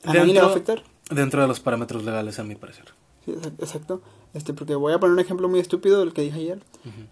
a 0.05 0.12
nadie 0.12 0.35
le 0.35 0.41
va 0.41 0.46
a 0.46 0.50
afectar. 0.50 0.82
dentro 1.11 1.41
de 1.43 1.49
los 1.49 1.61
parámetros 1.61 2.05
legales, 2.05 2.38
a 2.38 2.44
mi 2.44 2.55
parecer. 2.55 2.87
Sí, 3.25 3.32
exa- 3.32 3.52
exacto. 3.58 4.02
Este, 4.35 4.52
porque 4.52 4.75
voy 4.75 4.93
a 4.93 4.99
poner 4.99 5.12
un 5.14 5.20
ejemplo 5.20 5.49
muy 5.49 5.61
estúpido 5.61 6.00
del 6.00 6.12
que 6.12 6.23
dije 6.23 6.38
ayer. 6.41 6.58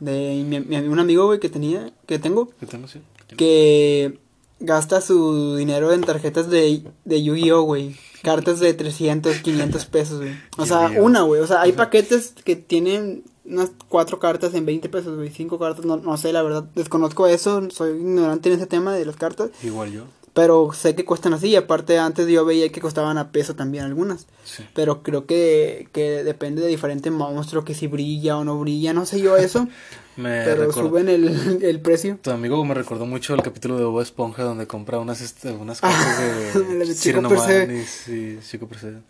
De 0.00 0.44
mi, 0.46 0.60
mi- 0.60 0.76
un 0.88 0.98
amigo, 0.98 1.26
güey, 1.26 1.38
que 1.40 1.48
tenía, 1.48 1.92
que 2.06 2.18
tengo, 2.18 2.50
¿Qué 2.60 2.66
tengo? 2.66 2.88
Sí. 2.88 3.00
Que 3.36 4.18
gasta 4.60 5.00
su 5.00 5.56
dinero 5.56 5.92
en 5.92 6.02
tarjetas 6.02 6.50
de, 6.50 6.82
de 7.04 7.22
Yu-Gi-Oh, 7.22 7.62
güey. 7.62 7.96
Cartas 8.22 8.60
de 8.60 8.72
300, 8.74 9.38
500 9.38 9.86
pesos, 9.86 10.18
güey. 10.18 10.32
O 10.58 10.66
sea, 10.66 10.90
una, 11.00 11.22
güey. 11.22 11.40
O 11.40 11.46
sea, 11.46 11.62
hay 11.62 11.72
paquetes 11.72 12.34
que 12.44 12.54
tienen 12.56 13.24
unas 13.44 13.70
cuatro 13.88 14.18
cartas 14.18 14.54
en 14.54 14.64
20 14.66 14.88
pesos, 14.88 15.16
güey. 15.16 15.30
Cinco 15.30 15.58
cartas, 15.58 15.84
no, 15.84 15.96
no 15.96 16.16
sé, 16.16 16.32
la 16.32 16.42
verdad. 16.42 16.64
Desconozco 16.74 17.26
eso, 17.26 17.70
soy 17.70 17.90
ignorante 17.98 18.48
en 18.50 18.56
ese 18.56 18.66
tema 18.66 18.94
de 18.94 19.04
las 19.04 19.16
cartas. 19.16 19.50
Igual 19.62 19.92
yo. 19.92 20.04
Pero 20.34 20.72
sé 20.72 20.94
que 20.94 21.04
cuestan 21.04 21.34
así. 21.34 21.48
Y 21.48 21.56
aparte, 21.56 21.98
antes 21.98 22.26
yo 22.26 22.44
veía 22.46 22.70
que 22.70 22.80
costaban 22.80 23.18
a 23.18 23.32
peso 23.32 23.54
también 23.54 23.84
algunas. 23.84 24.26
Sí. 24.44 24.64
Pero 24.74 25.02
creo 25.02 25.26
que, 25.26 25.88
que 25.92 26.24
depende 26.24 26.62
de 26.62 26.68
diferente 26.68 27.10
monstruo, 27.10 27.64
que 27.66 27.74
si 27.74 27.86
brilla 27.86 28.38
o 28.38 28.44
no 28.44 28.58
brilla, 28.58 28.94
no 28.94 29.04
sé 29.04 29.20
yo 29.20 29.36
eso. 29.36 29.68
Me 30.16 30.42
pero 30.44 30.70
suben 30.72 31.08
el, 31.08 31.62
el 31.62 31.80
precio. 31.80 32.18
Tu 32.22 32.30
amigo 32.30 32.62
me 32.66 32.74
recordó 32.74 33.06
mucho 33.06 33.34
el 33.34 33.40
capítulo 33.42 33.78
de 33.78 33.84
Bob 33.84 34.02
Esponja 34.02 34.42
donde 34.42 34.66
compra 34.66 34.98
unas, 34.98 35.22
este, 35.22 35.52
unas 35.52 35.80
cartas 35.80 36.18
de 36.18 36.74
Las 36.78 36.88
de 36.88 36.94
Chico 36.96 37.26
Percebe. 37.26 37.80
Y 37.80 37.84
sí, 37.84 38.38
Chico 38.46 38.66
Percebe. 38.68 39.00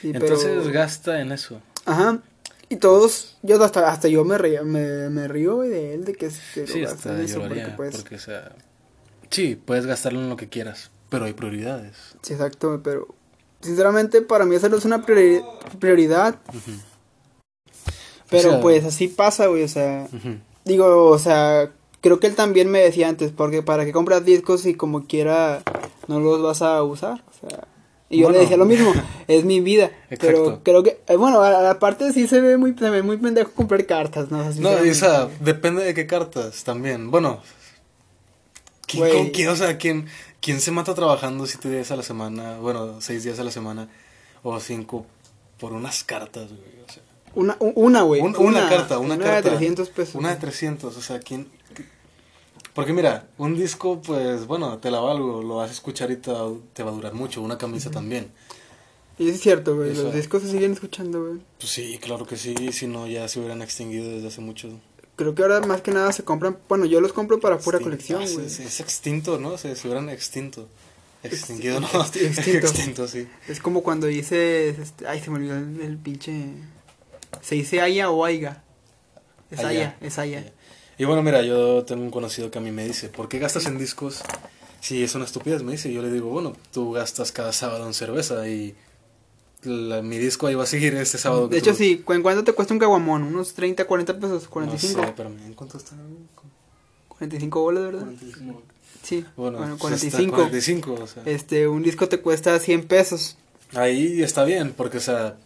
Sí, 0.00 0.12
Entonces 0.14 0.48
pero- 0.62 0.72
gasta 0.72 1.20
en 1.20 1.32
eso. 1.32 1.60
Ajá. 1.86 2.20
Y 2.68 2.76
todos, 2.76 3.36
yo 3.42 3.62
hasta, 3.62 3.88
hasta 3.90 4.08
yo 4.08 4.24
me 4.24 4.38
río, 4.38 4.64
me, 4.64 5.08
me 5.10 5.28
río 5.28 5.60
de 5.60 5.94
él, 5.94 6.04
de 6.04 6.14
que 6.14 6.30
se 6.30 6.66
Sí, 6.66 6.82
hasta 6.84 7.20
eso, 7.22 7.40
porque 7.40 7.66
pues, 7.76 7.96
porque 7.96 8.16
o 8.16 8.18
sea... 8.18 8.52
Sí, 9.30 9.54
puedes 9.56 9.86
gastarlo 9.86 10.20
en 10.20 10.28
lo 10.28 10.36
que 10.36 10.48
quieras, 10.48 10.90
pero 11.08 11.24
hay 11.26 11.32
prioridades. 11.32 11.96
sí, 12.22 12.32
exacto, 12.32 12.80
pero 12.82 13.08
sinceramente 13.60 14.20
para 14.22 14.44
mí 14.44 14.56
eso 14.56 14.68
no 14.68 14.76
es 14.76 14.84
una 14.84 15.04
priori- 15.04 15.44
prioridad, 15.78 16.36
pero 18.30 18.48
O 18.48 18.52
sea- 18.52 18.60
pues 18.60 18.84
así 18.84 19.08
pasa, 19.08 19.46
güey, 19.46 19.62
o 19.62 19.68
sea, 19.68 20.08
digo, 20.64 21.06
o 21.10 21.18
sea, 21.18 21.70
creo 22.00 22.18
que 22.20 22.26
él 22.26 22.34
también 22.34 22.68
me 22.70 22.80
decía 22.80 23.08
antes, 23.08 23.30
porque 23.32 23.62
para 23.62 23.84
qué 23.84 23.92
compras 23.92 24.24
discos 24.24 24.62
si 24.62 24.74
como 24.74 25.06
quiera 25.06 25.62
no 26.08 26.20
los 26.20 26.42
vas 26.42 26.62
a 26.62 26.82
usar, 26.82 27.22
o 27.28 27.48
sea, 27.48 27.66
y 28.08 28.20
yo 28.20 28.30
le 28.30 28.38
decía 28.38 28.56
lo 28.56 28.64
mismo, 28.66 28.92
es 29.28 29.44
mi 29.44 29.60
vida, 29.60 29.90
pero 30.20 30.60
creo 30.62 30.82
que, 30.82 31.00
eh, 31.08 31.16
bueno, 31.16 31.42
aparte 31.42 32.12
sí 32.12 32.28
se 32.28 32.40
ve 32.40 32.56
muy, 32.56 32.74
se 32.78 32.88
ve 32.90 33.02
muy 33.02 33.16
pendejo 33.16 33.50
comprar 33.52 33.84
cartas, 33.86 34.30
¿no? 34.30 34.44
No, 34.60 34.84
y, 34.84 34.90
o 34.90 34.94
sea, 34.94 35.28
depende 35.40 35.82
de 35.84 35.92
qué 35.94 36.06
cartas 36.06 36.62
también. 36.64 37.10
Bueno, 37.10 37.40
¿quién, 38.86 39.10
con 39.10 39.30
quién, 39.30 39.48
o 39.48 39.56
sea, 39.56 39.76
¿quién, 39.78 40.06
quién 40.40 40.60
se 40.60 40.70
mata 40.70 40.94
trabajando 40.94 41.46
siete 41.46 41.70
días 41.70 41.90
a 41.90 41.96
la 41.96 42.02
semana? 42.02 42.58
Bueno, 42.58 43.00
seis 43.00 43.24
días 43.24 43.38
a 43.38 43.44
la 43.44 43.50
semana 43.50 43.88
o 44.42 44.58
cinco 44.60 45.06
por 45.58 45.72
unas 45.72 46.04
cartas, 46.04 46.48
güey. 46.48 46.84
O 46.88 46.92
sea, 46.92 47.02
Una, 47.34 47.56
una, 47.60 48.02
güey. 48.02 48.20
un- 48.20 48.36
una, 48.36 48.68
carta, 48.68 48.98
una, 48.98 49.18
carta. 49.18 49.50
de 49.50 49.56
300 49.56 49.88
pesos. 49.90 50.14
Una 50.14 50.30
de 50.30 50.36
300, 50.36 50.96
o 50.96 51.00
sea, 51.02 51.18
¿quién? 51.18 51.48
Porque 52.76 52.92
mira, 52.92 53.26
un 53.38 53.56
disco, 53.56 54.00
pues 54.02 54.46
bueno, 54.46 54.78
te 54.78 54.90
la 54.92 55.00
valgo, 55.00 55.42
lo 55.42 55.56
vas 55.56 55.70
a 55.70 55.72
escuchar 55.72 56.10
y 56.12 56.16
te, 56.18 56.30
va- 56.30 56.52
te 56.74 56.82
va 56.84 56.90
a 56.90 56.94
durar 56.94 57.14
mucho. 57.14 57.42
Una 57.42 57.58
camisa 57.58 57.90
también. 57.90 58.30
Y 59.18 59.30
es 59.30 59.40
cierto, 59.40 59.74
güey. 59.74 59.94
Los 59.96 60.14
discos 60.14 60.42
se 60.42 60.50
siguen 60.50 60.72
escuchando, 60.72 61.24
güey. 61.26 61.40
Pues 61.58 61.72
sí, 61.72 61.98
claro 62.00 62.26
que 62.26 62.36
sí, 62.36 62.54
si 62.72 62.86
no 62.86 63.06
ya 63.08 63.26
se 63.28 63.40
hubieran 63.40 63.62
extinguido 63.62 64.08
desde 64.10 64.28
hace 64.28 64.40
mucho. 64.42 64.68
Creo 65.16 65.34
que 65.34 65.40
ahora 65.42 65.60
más 65.62 65.80
que 65.80 65.90
nada 65.90 66.12
se 66.12 66.22
compran. 66.22 66.58
Bueno, 66.68 66.84
yo 66.84 67.00
los 67.00 67.14
compro 67.14 67.40
para 67.40 67.56
pura 67.58 67.78
Extin- 67.78 67.82
colección, 67.84 68.22
ah, 68.22 68.28
güey. 68.30 68.46
Es, 68.46 68.60
es 68.60 68.80
extinto, 68.80 69.38
¿no? 69.40 69.56
Se, 69.56 69.74
se 69.74 69.88
hubieran 69.88 70.10
extinto. 70.10 70.68
Extinguido, 71.22 71.80
¿no? 71.80 71.88
Exti- 71.88 72.20
extinto. 72.26 72.66
extinto, 72.66 73.08
sí. 73.08 73.26
Es 73.48 73.58
como 73.60 73.82
cuando 73.82 74.06
dices. 74.06 74.78
Este, 74.78 75.08
ay, 75.08 75.20
se 75.20 75.30
me 75.30 75.38
olvidó 75.38 75.56
el, 75.56 75.80
el 75.80 75.96
pinche. 75.96 76.34
¿Se 77.40 77.54
dice 77.54 77.80
Aya 77.80 78.10
o 78.10 78.22
Aiga? 78.22 78.62
Es. 79.50 79.60
Aya, 79.60 79.96
es 80.02 80.18
Aya. 80.18 80.52
Y 80.98 81.04
bueno, 81.04 81.22
mira, 81.22 81.42
yo 81.42 81.84
tengo 81.84 82.02
un 82.02 82.10
conocido 82.10 82.50
que 82.50 82.58
a 82.58 82.60
mí 82.62 82.70
me 82.72 82.84
dice, 82.84 83.08
¿por 83.08 83.28
qué 83.28 83.38
gastas 83.38 83.66
en 83.66 83.78
discos? 83.78 84.22
Si 84.80 85.02
es 85.02 85.14
una 85.14 85.24
estupidez, 85.24 85.62
me 85.62 85.72
dice. 85.72 85.92
Yo 85.92 86.00
le 86.02 86.10
digo, 86.10 86.28
bueno, 86.30 86.54
tú 86.72 86.92
gastas 86.92 87.32
cada 87.32 87.52
sábado 87.52 87.86
en 87.86 87.92
cerveza 87.94 88.48
y 88.48 88.74
la- 89.62 90.00
mi 90.00 90.16
disco 90.18 90.46
ahí 90.46 90.54
va 90.54 90.62
a 90.62 90.66
seguir 90.66 90.94
este 90.94 91.18
sábado. 91.18 91.48
que 91.48 91.54
De 91.54 91.58
hecho, 91.60 91.72
tú- 91.72 91.78
sí. 91.78 91.98
¿cu- 91.98 92.12
¿En 92.14 92.22
cuánto 92.22 92.44
te 92.44 92.52
cuesta 92.52 92.72
un 92.72 92.80
caguamón? 92.80 93.24
¿Unos 93.24 93.52
30, 93.54 93.84
40 93.86 94.18
pesos? 94.18 94.48
¿45? 94.48 94.66
No 94.72 94.78
sé, 94.78 95.08
espérame, 95.10 95.38
¿en 95.46 95.54
cuánto 95.54 95.76
está? 95.78 95.96
45 97.08 97.60
bolas, 97.62 97.84
¿verdad? 97.84 98.02
45. 98.02 98.62
Sí. 99.02 99.24
Bueno, 99.36 99.58
Bueno, 99.58 99.76
pues 99.78 99.94
está 100.02 100.18
45. 100.18 100.34
45, 100.36 100.94
o 100.94 101.06
sea. 101.06 101.22
Este, 101.26 101.68
un 101.68 101.82
disco 101.82 102.08
te 102.08 102.20
cuesta 102.20 102.58
100 102.58 102.86
pesos. 102.86 103.36
Ahí 103.74 104.22
está 104.22 104.44
bien, 104.44 104.72
porque, 104.76 104.98
o 104.98 105.00
sea, 105.00 105.36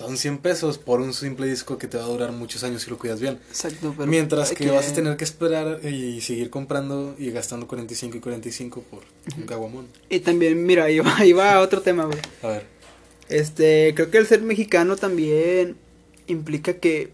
son 0.00 0.16
100 0.16 0.38
pesos 0.38 0.78
por 0.78 1.00
un 1.00 1.12
simple 1.12 1.46
disco 1.46 1.76
que 1.76 1.86
te 1.86 1.98
va 1.98 2.04
a 2.04 2.06
durar 2.06 2.32
muchos 2.32 2.64
años 2.64 2.82
si 2.82 2.90
lo 2.90 2.96
cuidas 2.98 3.20
bien. 3.20 3.38
Exacto, 3.50 3.94
pero. 3.96 4.10
Mientras 4.10 4.52
que, 4.52 4.70
vas 4.70 4.88
a 4.88 4.94
tener 4.94 5.16
que 5.18 5.24
esperar 5.24 5.80
y 5.86 6.20
seguir 6.22 6.48
comprando 6.48 7.14
y 7.18 7.30
gastando 7.30 7.66
45 7.66 8.16
y 8.16 8.20
45 8.20 8.82
por 8.82 9.02
un 9.36 9.44
caguamón. 9.44 9.88
Y 10.08 10.20
también, 10.20 10.64
mira, 10.64 10.84
ahí 10.84 11.00
va, 11.00 11.16
ahí 11.18 11.32
va 11.32 11.60
otro 11.60 11.82
tema, 11.82 12.06
güey. 12.06 12.18
A 12.42 12.48
ver. 12.48 12.66
Este, 13.28 13.92
creo 13.94 14.10
que 14.10 14.18
el 14.18 14.26
ser 14.26 14.40
mexicano 14.42 14.96
también 14.96 15.76
implica 16.26 16.74
que 16.74 17.10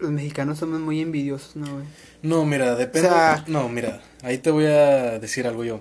los 0.00 0.10
mexicanos 0.10 0.58
somos 0.58 0.80
muy 0.80 1.00
envidiosos, 1.00 1.54
¿no, 1.56 1.72
güey? 1.72 1.84
No, 2.22 2.44
mira, 2.44 2.74
depende. 2.74 3.08
O 3.08 3.12
sea- 3.12 3.44
No, 3.46 3.68
mira, 3.68 4.02
ahí 4.22 4.38
te 4.38 4.50
voy 4.50 4.64
a 4.66 5.18
decir 5.20 5.46
algo 5.46 5.64
yo. 5.64 5.80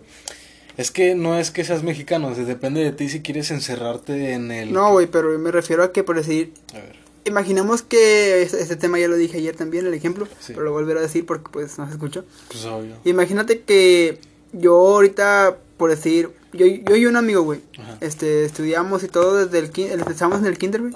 Es 0.77 0.91
que 0.91 1.15
no 1.15 1.37
es 1.39 1.51
que 1.51 1.63
seas 1.63 1.83
mexicano, 1.83 2.27
o 2.27 2.35
sea, 2.35 2.43
depende 2.43 2.83
de 2.83 2.91
ti 2.91 3.09
si 3.09 3.21
quieres 3.21 3.49
encerrarte 3.51 4.33
en 4.33 4.51
el. 4.51 4.73
No, 4.73 4.91
güey, 4.91 5.07
pero 5.07 5.37
me 5.39 5.51
refiero 5.51 5.83
a 5.83 5.91
que 5.91 6.03
por 6.03 6.17
decir, 6.17 6.53
A 6.71 6.79
ver. 6.79 6.95
imaginemos 7.25 7.81
que 7.81 8.41
este, 8.41 8.61
este 8.61 8.75
tema 8.75 8.99
ya 8.99 9.07
lo 9.07 9.15
dije 9.15 9.37
ayer 9.37 9.55
también, 9.55 9.85
el 9.85 9.93
ejemplo, 9.93 10.27
Sí. 10.39 10.53
pero 10.53 10.63
lo 10.63 10.71
volveré 10.73 10.99
a 10.99 11.03
decir 11.03 11.25
porque 11.25 11.49
pues 11.51 11.77
no 11.77 11.85
se 11.87 11.93
escuchó. 11.93 12.25
Pues 12.49 12.65
obvio. 12.65 12.95
Imagínate 13.05 13.61
que 13.61 14.19
yo 14.53 14.75
ahorita, 14.75 15.57
por 15.77 15.89
decir, 15.89 16.29
yo, 16.53 16.65
yo 16.65 16.95
y 16.95 17.05
un 17.05 17.15
amigo, 17.15 17.41
güey, 17.43 17.61
este, 18.01 18.43
estudiamos 18.45 19.03
y 19.03 19.07
todo 19.07 19.45
desde 19.45 19.59
el, 19.59 19.91
empezamos 19.99 20.39
en 20.39 20.45
el 20.45 20.57
kinder, 20.57 20.81
güey, 20.81 20.93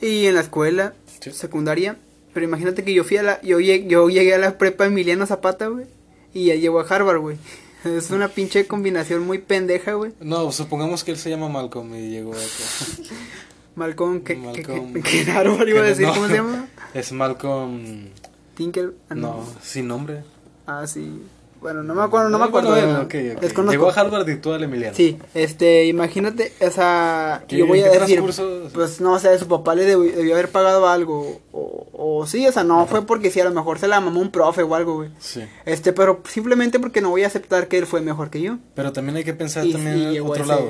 y 0.00 0.26
en 0.26 0.34
la 0.34 0.40
escuela 0.40 0.94
Sí. 1.20 1.30
secundaria, 1.32 1.96
pero 2.34 2.44
imagínate 2.44 2.82
que 2.82 2.92
yo 2.94 3.04
fui 3.04 3.16
a 3.18 3.22
la, 3.22 3.40
yo 3.42 3.60
llegué, 3.60 3.86
yo 3.88 4.08
llegué 4.08 4.34
a 4.34 4.38
la 4.38 4.58
prepa 4.58 4.86
Emiliano 4.86 5.24
Zapata, 5.26 5.68
güey, 5.68 5.86
y 6.34 6.46
ya 6.46 6.54
llegó 6.56 6.80
a 6.80 6.84
Harvard, 6.88 7.18
güey. 7.20 7.36
Es 7.96 8.10
una 8.10 8.28
pinche 8.28 8.66
combinación 8.66 9.26
muy 9.26 9.38
pendeja, 9.38 9.94
güey. 9.94 10.12
No, 10.20 10.52
supongamos 10.52 11.02
que 11.04 11.10
él 11.12 11.16
se 11.18 11.30
llama 11.30 11.48
Malcolm 11.48 11.94
y 11.94 12.10
llegó 12.10 12.32
acá. 12.32 12.42
Malcolm, 13.74 14.20
que, 14.22 14.36
Malcolm. 14.36 14.92
que, 14.94 15.00
que 15.24 15.30
Harvard 15.30 15.66
iba 15.68 15.80
a 15.80 15.84
decir, 15.84 16.06
no. 16.06 16.14
¿cómo 16.14 16.28
se 16.28 16.34
llama? 16.34 16.68
Es 16.94 17.10
Malcolm. 17.12 18.08
Tinker. 18.54 18.94
ah, 19.08 19.14
No, 19.14 19.46
sin 19.62 19.88
nombre. 19.88 20.22
Ah, 20.66 20.86
sí. 20.86 21.22
Bueno, 21.62 21.82
no 21.84 21.94
me 21.94 22.02
acuerdo, 22.02 22.28
no 22.28 22.38
me 22.38 22.44
Ah, 22.44 22.48
acuerdo 22.48 22.70
bueno, 22.70 22.80
de 22.86 22.92
bueno, 22.94 23.08
él. 23.10 23.30
ok, 23.30 23.36
ok. 23.36 23.40
Desconozco. 23.42 23.70
Llegó 23.72 23.90
a 23.90 23.94
Harvard 23.94 24.28
y 24.28 24.36
tú 24.36 24.52
al 24.52 24.64
Emiliano. 24.64 24.96
Sí, 24.96 25.16
este, 25.32 25.86
imagínate, 25.86 26.52
o 26.60 26.70
sea, 26.70 27.44
¿Qué- 27.46 27.58
yo 27.58 27.66
voy 27.68 27.80
a 27.80 27.84
decir, 27.88 28.16
transcurso? 28.18 28.68
pues 28.74 29.00
no 29.00 29.18
sé, 29.20 29.38
su 29.38 29.46
papá 29.46 29.74
le 29.76 29.84
debió, 29.84 30.12
debió 30.12 30.34
haber 30.34 30.48
pagado 30.50 30.88
algo, 30.88 31.40
o, 31.52 31.86
o 31.92 32.26
sí, 32.26 32.46
o 32.46 32.52
sea, 32.52 32.64
no 32.64 32.84
fue 32.86 33.06
porque 33.06 33.30
sí, 33.30 33.40
a 33.40 33.44
lo 33.44 33.52
mejor 33.52 33.78
se 33.78 33.86
la 33.86 34.00
mamó 34.00 34.20
un 34.20 34.30
profe 34.32 34.62
o 34.64 34.74
algo, 34.74 34.94
güey. 34.96 35.10
Sí. 35.20 35.42
Este, 35.64 35.92
pero 35.92 36.20
simplemente 36.28 36.80
porque 36.80 37.00
no 37.00 37.10
voy 37.10 37.22
a 37.22 37.28
aceptar 37.28 37.68
que 37.68 37.78
él 37.78 37.86
fue 37.86 38.00
mejor 38.00 38.28
que 38.30 38.40
yo. 38.42 38.58
Pero 38.74 38.92
también 38.92 39.16
hay 39.16 39.24
que 39.24 39.34
pensar 39.34 39.64
Y- 39.64 39.72
también 39.72 40.12
y 40.12 40.18
otro 40.18 40.34
ese- 40.42 40.46
lado. 40.46 40.66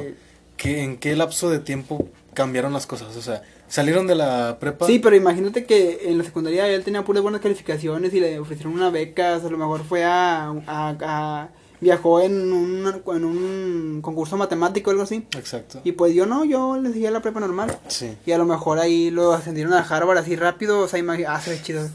Que 0.59 0.83
en 0.83 0.99
qué 0.99 1.17
lapso 1.17 1.49
de 1.51 1.59
tiempo 1.59 2.09
cambiaron 2.35 2.73
las 2.75 2.87
cosas. 2.87 3.17
O 3.17 3.23
sea, 3.23 3.43
salieron 3.73 4.07
de 4.07 4.15
la 4.15 4.59
prepa. 4.61 4.87
Sí, 4.87 4.99
pero 4.99 5.17
imagínate 5.17 5.65
que 5.65 6.01
en 6.11 6.19
la 6.19 6.25
secundaria 6.25 6.69
él 6.69 6.85
tenía 6.85 7.05
puras 7.05 7.23
buenas 7.23 7.41
calificaciones 7.41 8.13
y 8.13 8.21
le 8.21 8.39
ofrecieron 8.39 8.75
una 8.75 8.91
beca, 8.91 9.37
o 9.37 9.39
sea, 9.39 9.49
a 9.49 9.53
lo 9.53 9.57
mejor 9.59 9.83
fue 9.85 10.05
a, 10.05 10.49
a, 10.67 10.95
a- 11.01 11.49
viajó 11.81 12.21
en 12.21 12.53
un, 12.53 13.03
en 13.17 13.25
un 13.25 14.01
concurso 14.03 14.37
matemático 14.37 14.91
o 14.91 14.93
algo 14.93 15.03
así. 15.05 15.27
Exacto. 15.37 15.81
Y 15.85 15.93
pues 15.93 16.15
yo 16.15 16.27
no, 16.27 16.45
yo 16.45 16.77
le 16.79 16.93
seguía 16.93 17.11
la 17.11 17.23
prepa 17.23 17.41
normal. 17.41 17.77
Sí. 17.89 18.15
Y 18.27 18.33
a 18.33 18.39
lo 18.39 18.45
mejor 18.45 18.79
ahí 18.79 19.11
lo 19.11 19.33
ascendieron 19.33 19.73
a 19.73 19.81
Harvard 19.81 20.19
así 20.19 20.37
rápido, 20.37 20.81
o 20.81 20.87
sea, 20.89 21.01
imagi- 21.01 21.25
ah, 21.27 21.41
se 21.41 21.51
ve 21.51 21.61
chido. 21.63 21.89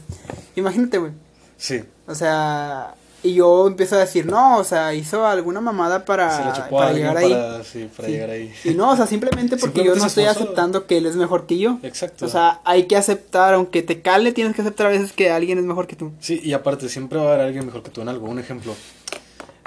Imagínate, 0.56 0.98
güey. 0.98 1.12
Sí. 1.56 1.82
O 2.06 2.14
sea, 2.14 2.94
y 3.22 3.34
yo 3.34 3.66
empiezo 3.66 3.96
a 3.96 3.98
decir, 3.98 4.26
no, 4.26 4.58
o 4.58 4.64
sea, 4.64 4.94
hizo 4.94 5.26
alguna 5.26 5.60
mamada 5.60 6.04
para, 6.04 6.54
para 6.70 6.92
llegar 6.92 7.16
ahí. 7.16 7.32
para, 7.32 7.64
sí, 7.64 7.88
para 7.96 8.06
Sí. 8.08 8.14
llegar 8.14 8.30
ahí. 8.30 8.52
Y 8.64 8.70
no, 8.70 8.90
o 8.92 8.96
sea, 8.96 9.06
simplemente 9.06 9.56
porque 9.56 9.80
Simplemente 9.80 9.96
yo 9.98 10.00
no 10.02 10.06
estoy 10.06 10.24
aceptando 10.24 10.86
que 10.86 10.98
él 10.98 11.06
es 11.06 11.16
mejor 11.16 11.46
que 11.46 11.58
yo. 11.58 11.78
Exacto. 11.82 12.26
O 12.26 12.28
sea, 12.28 12.60
hay 12.64 12.84
que 12.86 12.96
aceptar, 12.96 13.54
aunque 13.54 13.82
te 13.82 14.00
cale, 14.02 14.32
tienes 14.32 14.54
que 14.54 14.62
aceptar 14.62 14.86
a 14.86 14.90
veces 14.90 15.12
que 15.12 15.30
alguien 15.30 15.58
es 15.58 15.64
mejor 15.64 15.86
que 15.88 15.96
tú. 15.96 16.12
Sí, 16.20 16.40
y 16.44 16.52
aparte 16.52 16.88
siempre 16.88 17.18
va 17.18 17.24
a 17.24 17.34
haber 17.34 17.46
alguien 17.46 17.66
mejor 17.66 17.82
que 17.82 17.90
tú 17.90 18.02
en 18.02 18.08
algo. 18.08 18.28
Un 18.28 18.38
ejemplo. 18.38 18.74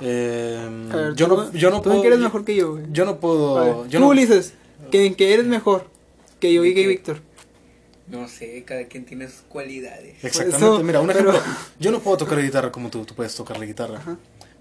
Eh, 0.04 0.68
ver, 0.92 1.16
yo, 1.16 1.28
tú- 1.28 1.36
no, 1.38 1.52
yo 1.54 1.70
no 1.70 1.82
tú 1.82 1.90
puedo. 1.90 2.02
qué 2.02 2.08
eres 2.08 2.20
mejor 2.20 2.44
que 2.46 2.56
yo, 2.56 2.72
güey. 2.72 2.86
Yo 2.92 3.06
no 3.06 3.18
puedo. 3.20 3.56
Ver, 3.56 3.76
yo 3.90 4.00
tú, 4.00 4.06
no, 4.06 4.08
Ulises, 4.08 4.54
que 4.90 5.06
en 5.06 5.16
que 5.16 5.34
eres 5.34 5.46
mejor 5.46 5.86
que 6.40 6.52
yo 6.54 6.66
y 6.66 6.74
que 6.74 6.88
Víctor. 6.88 7.20
No 8.08 8.28
sé, 8.28 8.64
cada 8.66 8.86
quien 8.86 9.06
tiene 9.06 9.28
sus 9.28 9.42
cualidades. 9.48 10.16
Exactamente, 10.24 10.58
eso, 10.58 10.84
mira, 10.84 11.00
un 11.02 11.08
pero- 11.08 11.20
ejemplo. 11.32 11.42
Yo 11.80 11.92
no 11.92 12.00
puedo 12.00 12.18
tocar 12.18 12.38
la 12.38 12.44
guitarra 12.44 12.72
como 12.72 12.90
tú, 12.90 13.06
tú 13.06 13.14
puedes 13.16 13.34
tocar 13.36 13.58
la 13.60 13.66
guitarra. 13.66 14.02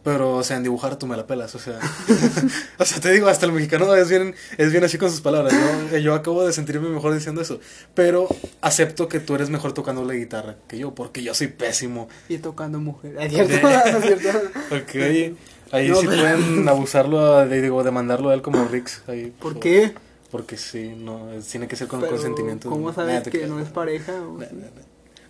Pero, 0.02 0.36
o 0.36 0.42
sea, 0.42 0.56
en 0.56 0.62
dibujar 0.62 0.96
tú 0.96 1.06
me 1.06 1.14
la 1.14 1.26
pelas, 1.26 1.54
o 1.54 1.58
sea. 1.58 1.78
o 2.78 2.84
sea, 2.86 3.00
te 3.00 3.10
digo, 3.12 3.28
hasta 3.28 3.44
el 3.44 3.52
mexicano 3.52 3.94
es 3.94 4.08
bien, 4.08 4.34
es 4.56 4.72
bien 4.72 4.82
así 4.84 4.96
con 4.96 5.10
sus 5.10 5.20
palabras. 5.20 5.52
Yo, 5.92 5.98
yo 5.98 6.14
acabo 6.14 6.46
de 6.46 6.54
sentirme 6.54 6.88
mejor 6.88 7.12
diciendo 7.12 7.42
eso. 7.42 7.60
Pero 7.94 8.26
acepto 8.62 9.08
que 9.08 9.20
tú 9.20 9.34
eres 9.34 9.50
mejor 9.50 9.74
tocando 9.74 10.02
la 10.04 10.14
guitarra 10.14 10.56
que 10.68 10.78
yo, 10.78 10.94
porque 10.94 11.22
yo 11.22 11.34
soy 11.34 11.48
pésimo. 11.48 12.08
Y 12.30 12.38
tocando 12.38 12.78
mujer. 12.78 13.14
¿Es 13.20 13.30
cierto? 13.32 13.52
De- 13.68 13.92
¿No 13.92 13.98
es 13.98 14.20
cierto? 14.20 14.40
Porque 14.70 15.34
ahí, 15.70 15.88
No, 15.88 15.96
sí 15.96 16.06
pero- 16.08 16.22
pueden 16.22 16.66
abusarlo, 16.68 17.46
de, 17.46 17.60
digo, 17.60 17.82
demandarlo 17.84 18.30
a 18.30 18.34
él 18.34 18.40
como 18.40 18.66
Rix. 18.68 19.02
Ahí, 19.06 19.34
¿Por 19.38 19.60
qué? 19.60 19.92
Porque 20.30 20.56
sí, 20.56 20.92
no, 20.96 21.28
tiene 21.50 21.66
que 21.66 21.76
ser 21.76 21.88
con 21.88 22.00
Pero, 22.00 22.12
consentimiento. 22.12 22.68
¿Cómo 22.70 22.88
Nah, 22.88 22.94
sabes 22.94 23.22
te 23.24 23.30
que 23.30 23.46
no 23.46 23.58
es 23.60 23.68
pareja? 23.68 24.12
Nah, 24.12 24.46
sí? 24.46 24.54
nah, 24.54 24.66
nah. 24.66 24.82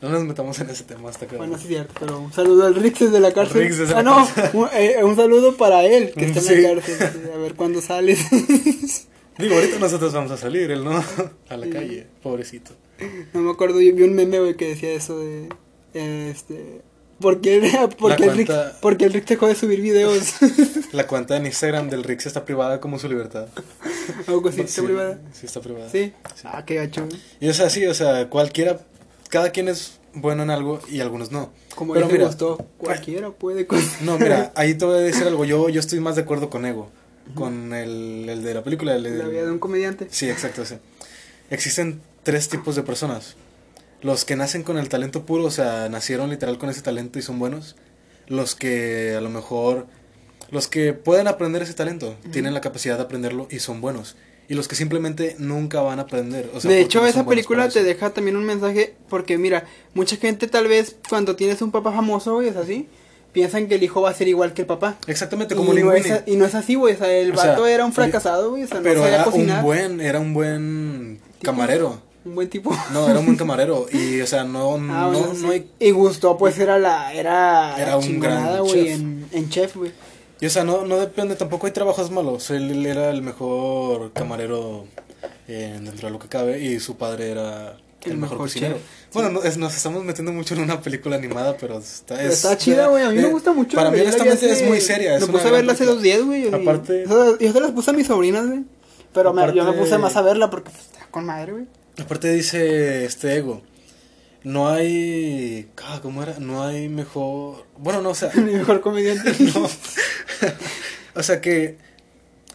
No 0.03 0.09
nos 0.09 0.25
metamos 0.25 0.59
en 0.61 0.71
ese 0.71 0.85
tema 0.85 1.11
hasta 1.11 1.27
que. 1.27 1.37
Bueno, 1.37 1.59
sí 1.59 1.69
cierto, 1.69 1.93
pero 2.01 2.19
un 2.21 2.33
saludo 2.33 2.67
al 2.67 2.75
Rix 2.75 3.01
desde 3.01 3.21
la 3.21 3.33
cárcel. 3.35 3.63
Rix 3.63 3.79
desde 3.79 3.95
ah, 3.95 4.03
no, 4.03 4.27
un, 4.55 4.69
eh, 4.73 4.97
un 5.05 5.15
saludo 5.17 5.57
para 5.57 5.85
él, 5.85 6.13
que 6.17 6.25
está 6.27 6.41
en 6.41 6.47
Sí. 6.47 6.57
la 6.63 6.75
cárcel. 6.75 7.31
A 7.35 7.37
ver 7.37 7.55
cuándo 7.55 7.81
sales. 7.83 8.19
Digo, 9.39 9.55
ahorita 9.55 9.79
nosotros 9.79 10.13
vamos 10.13 10.31
a 10.33 10.37
salir, 10.37 10.71
él 10.71 10.85
no, 10.85 11.03
a 11.49 11.57
la 11.57 11.69
calle, 11.71 12.07
pobrecito. 12.23 12.73
no 13.33 13.41
me 13.41 13.51
acuerdo, 13.51 13.81
yo 13.81 13.95
vi 13.95 14.03
un 14.03 14.15
meme, 14.15 14.39
güey, 14.39 14.55
que 14.55 14.69
decía 14.69 14.93
eso 14.93 15.19
de... 15.19 15.49
eh, 15.95 16.31
este... 16.31 16.83
¿Por 17.21 17.41
qué, 17.41 17.61
por 17.99 18.17
qué 18.17 18.25
el 18.25 18.33
Rix, 18.37 18.47
cuenta- 18.51 18.81
por 18.81 18.97
qué 18.97 19.05
el 19.05 19.13
Rix 19.13 19.27
dejó 19.27 19.47
de 19.47 19.55
subir 19.55 19.81
videos? 19.81 20.35
La 20.93 21.07
cuenta 21.07 21.37
en 21.37 21.47
Instagram 21.47 21.91
del 21.91 22.03
Rix 22.05 22.27
está 22.27 22.45
privada 22.45 22.81
como 22.81 22.99
su 22.99 23.09
libertad. 23.09 23.47
Algo 24.27 24.49
así, 24.49 24.61
¿está 24.63 24.73
Sí, 24.81 24.83
privada? 24.83 25.19
Sí, 25.33 25.47
está 25.47 25.61
privada. 25.61 25.91
¿Sí? 25.91 26.13
Sí. 26.35 26.43
Ah, 26.45 26.65
qué 26.65 26.77
gacho. 26.77 27.07
Y 27.41 27.49
es 27.49 27.61
así, 27.61 27.87
o 27.87 27.95
sea, 27.95 28.29
cualquiera, 28.29 28.81
cada 29.29 29.51
quien 29.51 29.69
es 29.69 29.99
bueno 30.15 30.43
en 30.43 30.51
algo 30.51 30.81
y 30.89 31.01
algunos 31.01 31.31
no. 31.31 31.51
Como 31.75 31.93
Pero 31.95 32.09
mira, 32.09 32.27
gustó, 32.27 32.57
cualquiera 32.79 33.31
puede... 33.31 33.67
No, 34.03 34.19
mira, 34.19 34.53
ahí 34.57 34.75
te 34.75 34.85
voy 34.85 34.99
a 34.99 35.01
decir 35.01 35.25
algo. 35.27 35.45
Yo, 35.45 35.69
yo 35.69 35.79
estoy 35.81 36.01
más 36.01 36.17
de 36.17 36.23
acuerdo 36.23 36.51
con 36.51 36.65
Ego, 36.67 36.91
con 37.35 37.73
el, 37.75 38.27
el 38.29 38.43
de 38.43 38.55
la 38.55 38.65
película. 38.65 38.97
El, 38.97 39.19
La 39.19 39.29
vida 39.29 39.45
de 39.45 39.53
un 39.53 39.59
comediante. 39.61 40.09
Sí, 40.11 40.29
exacto, 40.29 40.65
sí. 40.65 40.77
Existen 41.51 42.01
tres 42.23 42.49
tipos 42.49 42.75
de 42.77 42.83
personas. 42.83 43.37
Los 44.03 44.25
que 44.25 44.37
nacen 44.37 44.63
con 44.63 44.79
el 44.79 44.89
talento 44.89 45.27
puro, 45.27 45.45
o 45.45 45.51
sea, 45.51 45.89
nacieron 45.91 46.31
literal 46.31 46.59
con 46.59 46.71
ese 46.71 46.81
talento 46.83 47.19
y 47.19 47.23
son 47.23 47.39
buenos. 47.39 47.77
Los 48.29 48.55
que 48.55 49.15
a 49.17 49.21
lo 49.21 49.31
mejor... 49.31 49.87
Los 50.51 50.67
que 50.67 50.93
pueden 50.95 51.29
aprender 51.29 51.63
ese 51.63 51.75
talento, 51.75 52.17
tienen 52.33 52.55
la 52.55 52.61
capacidad 52.61 52.97
de 52.97 53.03
aprenderlo 53.05 53.47
y 53.51 53.61
son 53.61 53.81
buenos. 53.81 54.17
Y 54.49 54.55
los 54.55 54.67
que 54.67 54.75
simplemente 54.75 55.37
nunca 55.39 55.81
van 55.81 56.01
a 56.01 56.03
aprender. 56.03 56.51
o 56.53 56.61
sea, 56.61 56.69
de 56.73 56.81
hecho, 56.81 57.01
no 57.03 57.07
esa 57.07 57.25
película 57.25 57.69
te 57.69 57.85
deja 57.85 58.11
también 58.11 58.37
un 58.37 58.45
mensaje, 58.45 58.97
porque 59.09 59.39
mira, 59.39 59.65
mucha 59.95 60.17
gente 60.17 60.49
tal 60.49 60.67
vez 60.67 60.97
cuando 61.09 61.37
tienes 61.37 61.63
un 61.63 61.71
papá 61.71 61.93
famoso, 61.93 62.35
güey, 62.35 62.49
es 62.49 62.57
así, 62.57 62.89
piensan 63.33 63.69
que 63.69 63.77
el 63.77 63.85
hijo 63.85 64.03
va 64.03 64.11
a 64.11 64.15
ser 64.15 64.27
igual 64.27 64.53
que 64.53 64.63
el 64.63 64.67
papá. 64.67 64.99
Exactamente, 65.07 65.55
Y 65.55 65.57
como 65.57 65.73
no, 65.73 65.77
Linguini. 65.77 66.01
es, 66.01 66.11
a- 66.11 66.23
y 66.27 66.35
no 66.35 66.45
es 66.47 66.57
así, 66.57 66.75
güey, 66.75 66.95
o 66.95 66.99
sea, 66.99 67.13
el 67.13 67.31
O 67.31 67.37
sea, 67.37 67.51
vato 67.53 67.69
era 67.69 67.85
un 67.85 67.93
fracasado, 67.93 68.51
güey, 68.51 68.65
o 68.65 68.67
sea, 68.67 68.79
no 68.79 68.83
Pero 68.83 69.03
sabía 69.03 69.15
era 69.15 69.25
cocinar. 69.25 69.59
un 69.59 69.65
buen, 69.65 70.01
era 70.01 70.19
un 70.19 70.35
buen 70.35 71.21
Tipo. 71.39 71.45
camarero. 71.45 72.03
Un 72.25 72.35
buen 72.35 72.49
tipo. 72.51 72.71
No, 72.93 73.09
era 73.09 73.19
un 73.19 73.25
buen 73.27 73.37
camarero. 73.39 73.87
Y, 73.93 74.21
o 74.21 74.27
sea, 74.27 74.45
no, 74.45 74.75
Ah, 74.75 74.79
no, 74.79 75.11
bueno, 75.13 75.27
no 75.29 75.35
sí. 75.35 75.47
hay 75.47 75.71
Y 75.79 75.91
Gusto, 75.93 76.37
pues 76.37 76.59
era 76.59 76.79
la, 76.79 77.13
era, 77.15 77.77
Era 77.79 77.91
la 77.93 77.97
un 77.97 78.21
gran 78.21 78.67
chef. 78.67 78.87
en, 78.89 79.27
en 79.33 79.49
chef, 79.49 79.77
güey. 79.77 79.93
Y 80.41 80.47
o 80.47 80.51
sea, 80.51 80.65
no, 80.65 80.87
no 80.87 80.99
depende, 80.99 81.35
tampoco 81.37 81.67
hay 81.67 81.73
trabajos 81.73 82.11
malos. 82.11 82.51
Él, 82.51 82.71
él 82.71 82.87
era 82.87 83.11
el 83.11 83.21
mejor 83.23 84.13
camarero 84.13 84.87
eh, 85.49 85.79
dentro 85.83 86.09
de 86.09 86.13
lo 86.13 86.19
que 86.19 86.29
cabe 86.29 86.59
y 86.63 86.81
su 86.81 86.97
padre 86.97 87.31
era 87.31 87.77
el, 88.05 88.13
El 88.13 88.17
mejor, 88.17 88.37
mejor 88.37 88.39
cocinero. 88.39 88.75
chef, 88.77 89.13
Bueno, 89.15 89.29
no, 89.31 89.43
es- 89.43 89.59
nos 89.59 89.75
estamos 89.77 90.03
metiendo 90.05 90.33
mucho 90.33 90.55
en 90.55 90.61
una 90.63 90.81
película 90.81 91.17
animada, 91.17 91.57
pero 91.59 91.79
está, 91.79 92.17
Pero 92.17 92.29
es- 92.29 92.37
está 92.45 92.57
chida, 92.57 92.87
güey, 92.89 93.05
a 93.05 93.11
mí 93.11 93.17
me 93.17 93.29
eh, 93.29 93.31
gusta 93.31 93.53
mucho. 93.53 93.77
Para 93.77 93.91
mí, 93.91 94.01
honestamente, 94.01 94.51
es 94.51 94.67
muy 94.67 94.81
seria. 94.81 95.17
Una 95.17 95.27
puse 95.27 95.49
a 95.49 95.51
verla 95.51 95.73
hace 95.75 95.85
dos 95.85 96.01
días, 96.01 96.23
güey. 96.23 96.49
y- 96.49 96.55
Aparte- 96.55 97.05
Yo, 97.07 97.39
yo 97.39 97.53
se 97.53 97.61
las 97.61 97.73
puse 97.73 97.91
a 97.91 97.95
mis 97.95 98.07
sobrinas, 98.07 98.47
güey. 98.47 98.61
Pero 99.13 99.35
me- 99.35 99.53
yo 99.55 99.65
me 99.65 99.73
puse 99.75 99.99
más 99.99 100.17
a 100.17 100.23
verla 100.23 100.49
porque 100.49 100.71
pues, 100.71 100.85
está 100.85 101.07
con 101.11 101.27
madre, 101.27 101.53
güey. 101.53 101.65
Aparte 101.99 102.33
dice 102.33 103.05
este 103.05 103.37
ego. 103.37 103.63
No 104.43 104.69
hay... 104.69 105.69
ah, 105.85 105.99
¿Cómo 106.03 106.23
era? 106.23 106.39
No 106.39 106.63
hay 106.63 106.89
mejor... 106.89 107.67
Bueno, 107.77 108.01
no, 108.01 108.11
o 108.11 108.15
sea... 108.15 108.31
Mi 108.35 108.53
mejor 108.53 108.81
comediante. 108.81 109.33
No. 109.55 109.69
o 111.15 111.23
sea 111.23 111.41
que 111.41 111.77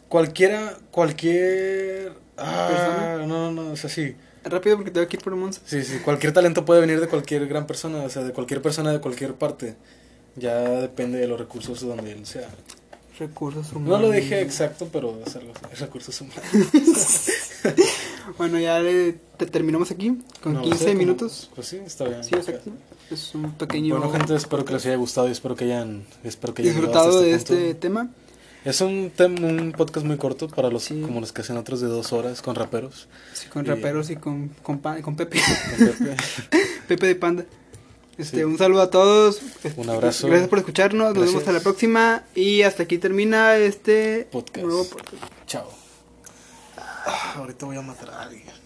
cualquiera, 0.10 0.78
cualquier... 0.92 2.14
Ah, 2.38 2.68
¿Persona? 2.70 3.28
no, 3.28 3.52
no, 3.52 3.72
o 3.72 3.76
sea, 3.76 3.90
sí. 3.90 4.16
Rápido 4.44 4.78
porque 4.78 4.92
tengo 4.92 5.08
que 5.08 5.18
ir 5.18 5.24
por 5.24 5.36
Monza. 5.36 5.62
Sí, 5.66 5.84
sí, 5.84 6.00
cualquier 6.00 6.34
talento 6.34 6.66
puede 6.66 6.82
venir 6.82 7.00
de 7.00 7.08
cualquier 7.08 7.48
gran 7.48 7.66
persona, 7.68 8.00
o 8.04 8.10
sea, 8.10 8.24
de 8.24 8.32
cualquier 8.32 8.62
persona 8.62 8.92
de 8.92 9.00
cualquier 9.02 9.34
parte. 9.34 9.76
Ya 10.36 10.60
depende 10.60 11.20
de 11.20 11.28
los 11.28 11.40
recursos 11.40 11.82
de 11.82 11.88
donde 11.88 12.12
él 12.12 12.26
sea. 12.26 12.50
Recursos 13.18 13.72
humanos. 13.72 14.02
No 14.02 14.08
lo 14.08 14.12
dije 14.12 14.42
exacto, 14.42 14.90
pero 14.92 15.20
es 15.26 15.36
algo 15.36 15.54
recursos 15.80 16.20
humanos. 16.22 16.44
Bueno, 18.38 18.60
ya 18.60 18.80
le, 18.80 19.14
te- 19.38 19.46
terminamos 19.46 19.92
aquí 19.92 20.18
con 20.42 20.54
No, 20.54 20.62
15 20.64 20.78
sé, 20.78 20.86
como- 20.88 20.98
minutos. 21.00 21.50
Pues 21.56 21.68
sí, 21.68 21.78
está 21.86 22.06
bien. 22.06 22.24
Sí, 22.24 22.36
exacto. 22.36 22.72
Es 23.12 23.36
un 23.36 23.52
pequeño 23.54 23.98
Bueno, 23.98 24.12
gente, 24.12 24.36
espero 24.36 24.66
que 24.66 24.74
les 24.74 24.86
haya 24.86 24.96
gustado 24.96 25.28
y 25.28 25.32
espero 25.32 25.56
que 25.56 25.66
hayan, 25.66 26.06
espero 26.24 26.54
que 26.54 26.64
hayan 26.64 26.76
disfrutado 26.76 27.10
hasta 27.10 27.22
de 27.22 27.36
punto. 27.38 27.54
este 27.54 27.76
tema. 27.76 28.10
Es 28.64 28.82
un, 28.82 29.12
tem- 29.16 29.44
un 29.44 29.74
podcast 29.74 30.06
muy 30.08 30.18
corto 30.18 30.48
para 30.48 30.70
los 30.72 30.84
Sí. 30.86 31.00
como 31.02 31.20
los 31.22 31.32
que 31.32 31.42
hacen 31.42 31.56
otros 31.58 31.82
de 31.82 31.88
dos 31.88 32.12
horas 32.14 32.42
con 32.42 32.56
raperos. 32.56 33.08
Sí, 33.34 33.48
con 33.48 33.64
Y- 33.66 33.70
raperos 33.70 34.10
y 34.10 34.16
con, 34.16 34.50
con, 34.64 34.80
con 34.80 35.16
Pepe. 35.16 35.40
Con 35.78 35.88
Pepe. 35.88 36.16
Pepe 36.88 37.06
de 37.08 37.16
Panda. 37.16 37.46
Este, 38.18 38.38
Sí. 38.38 38.44
un 38.44 38.58
saludo 38.58 38.82
a 38.82 38.90
todos. 38.90 39.40
Un 39.78 39.90
abrazo. 39.90 40.28
Gracias 40.28 40.50
por 40.50 40.58
escucharnos. 40.60 41.10
Nos 41.10 41.14
vemos 41.14 41.26
Gracias. 41.34 41.42
hasta 41.42 41.52
la 41.52 41.60
próxima. 41.60 42.24
Y 42.34 42.64
hasta 42.64 42.84
aquí 42.84 42.98
termina 42.98 43.56
este 43.58 44.28
Podcast. 44.32 44.66
nuevo 44.66 44.84
podcast. 44.86 45.24
Chao. 45.46 45.85
Ah, 47.06 47.36
ahorita 47.38 47.66
voy 47.66 47.78
a 47.78 47.82
matar 47.82 48.10
a 48.10 48.22
alguien. 48.24 48.65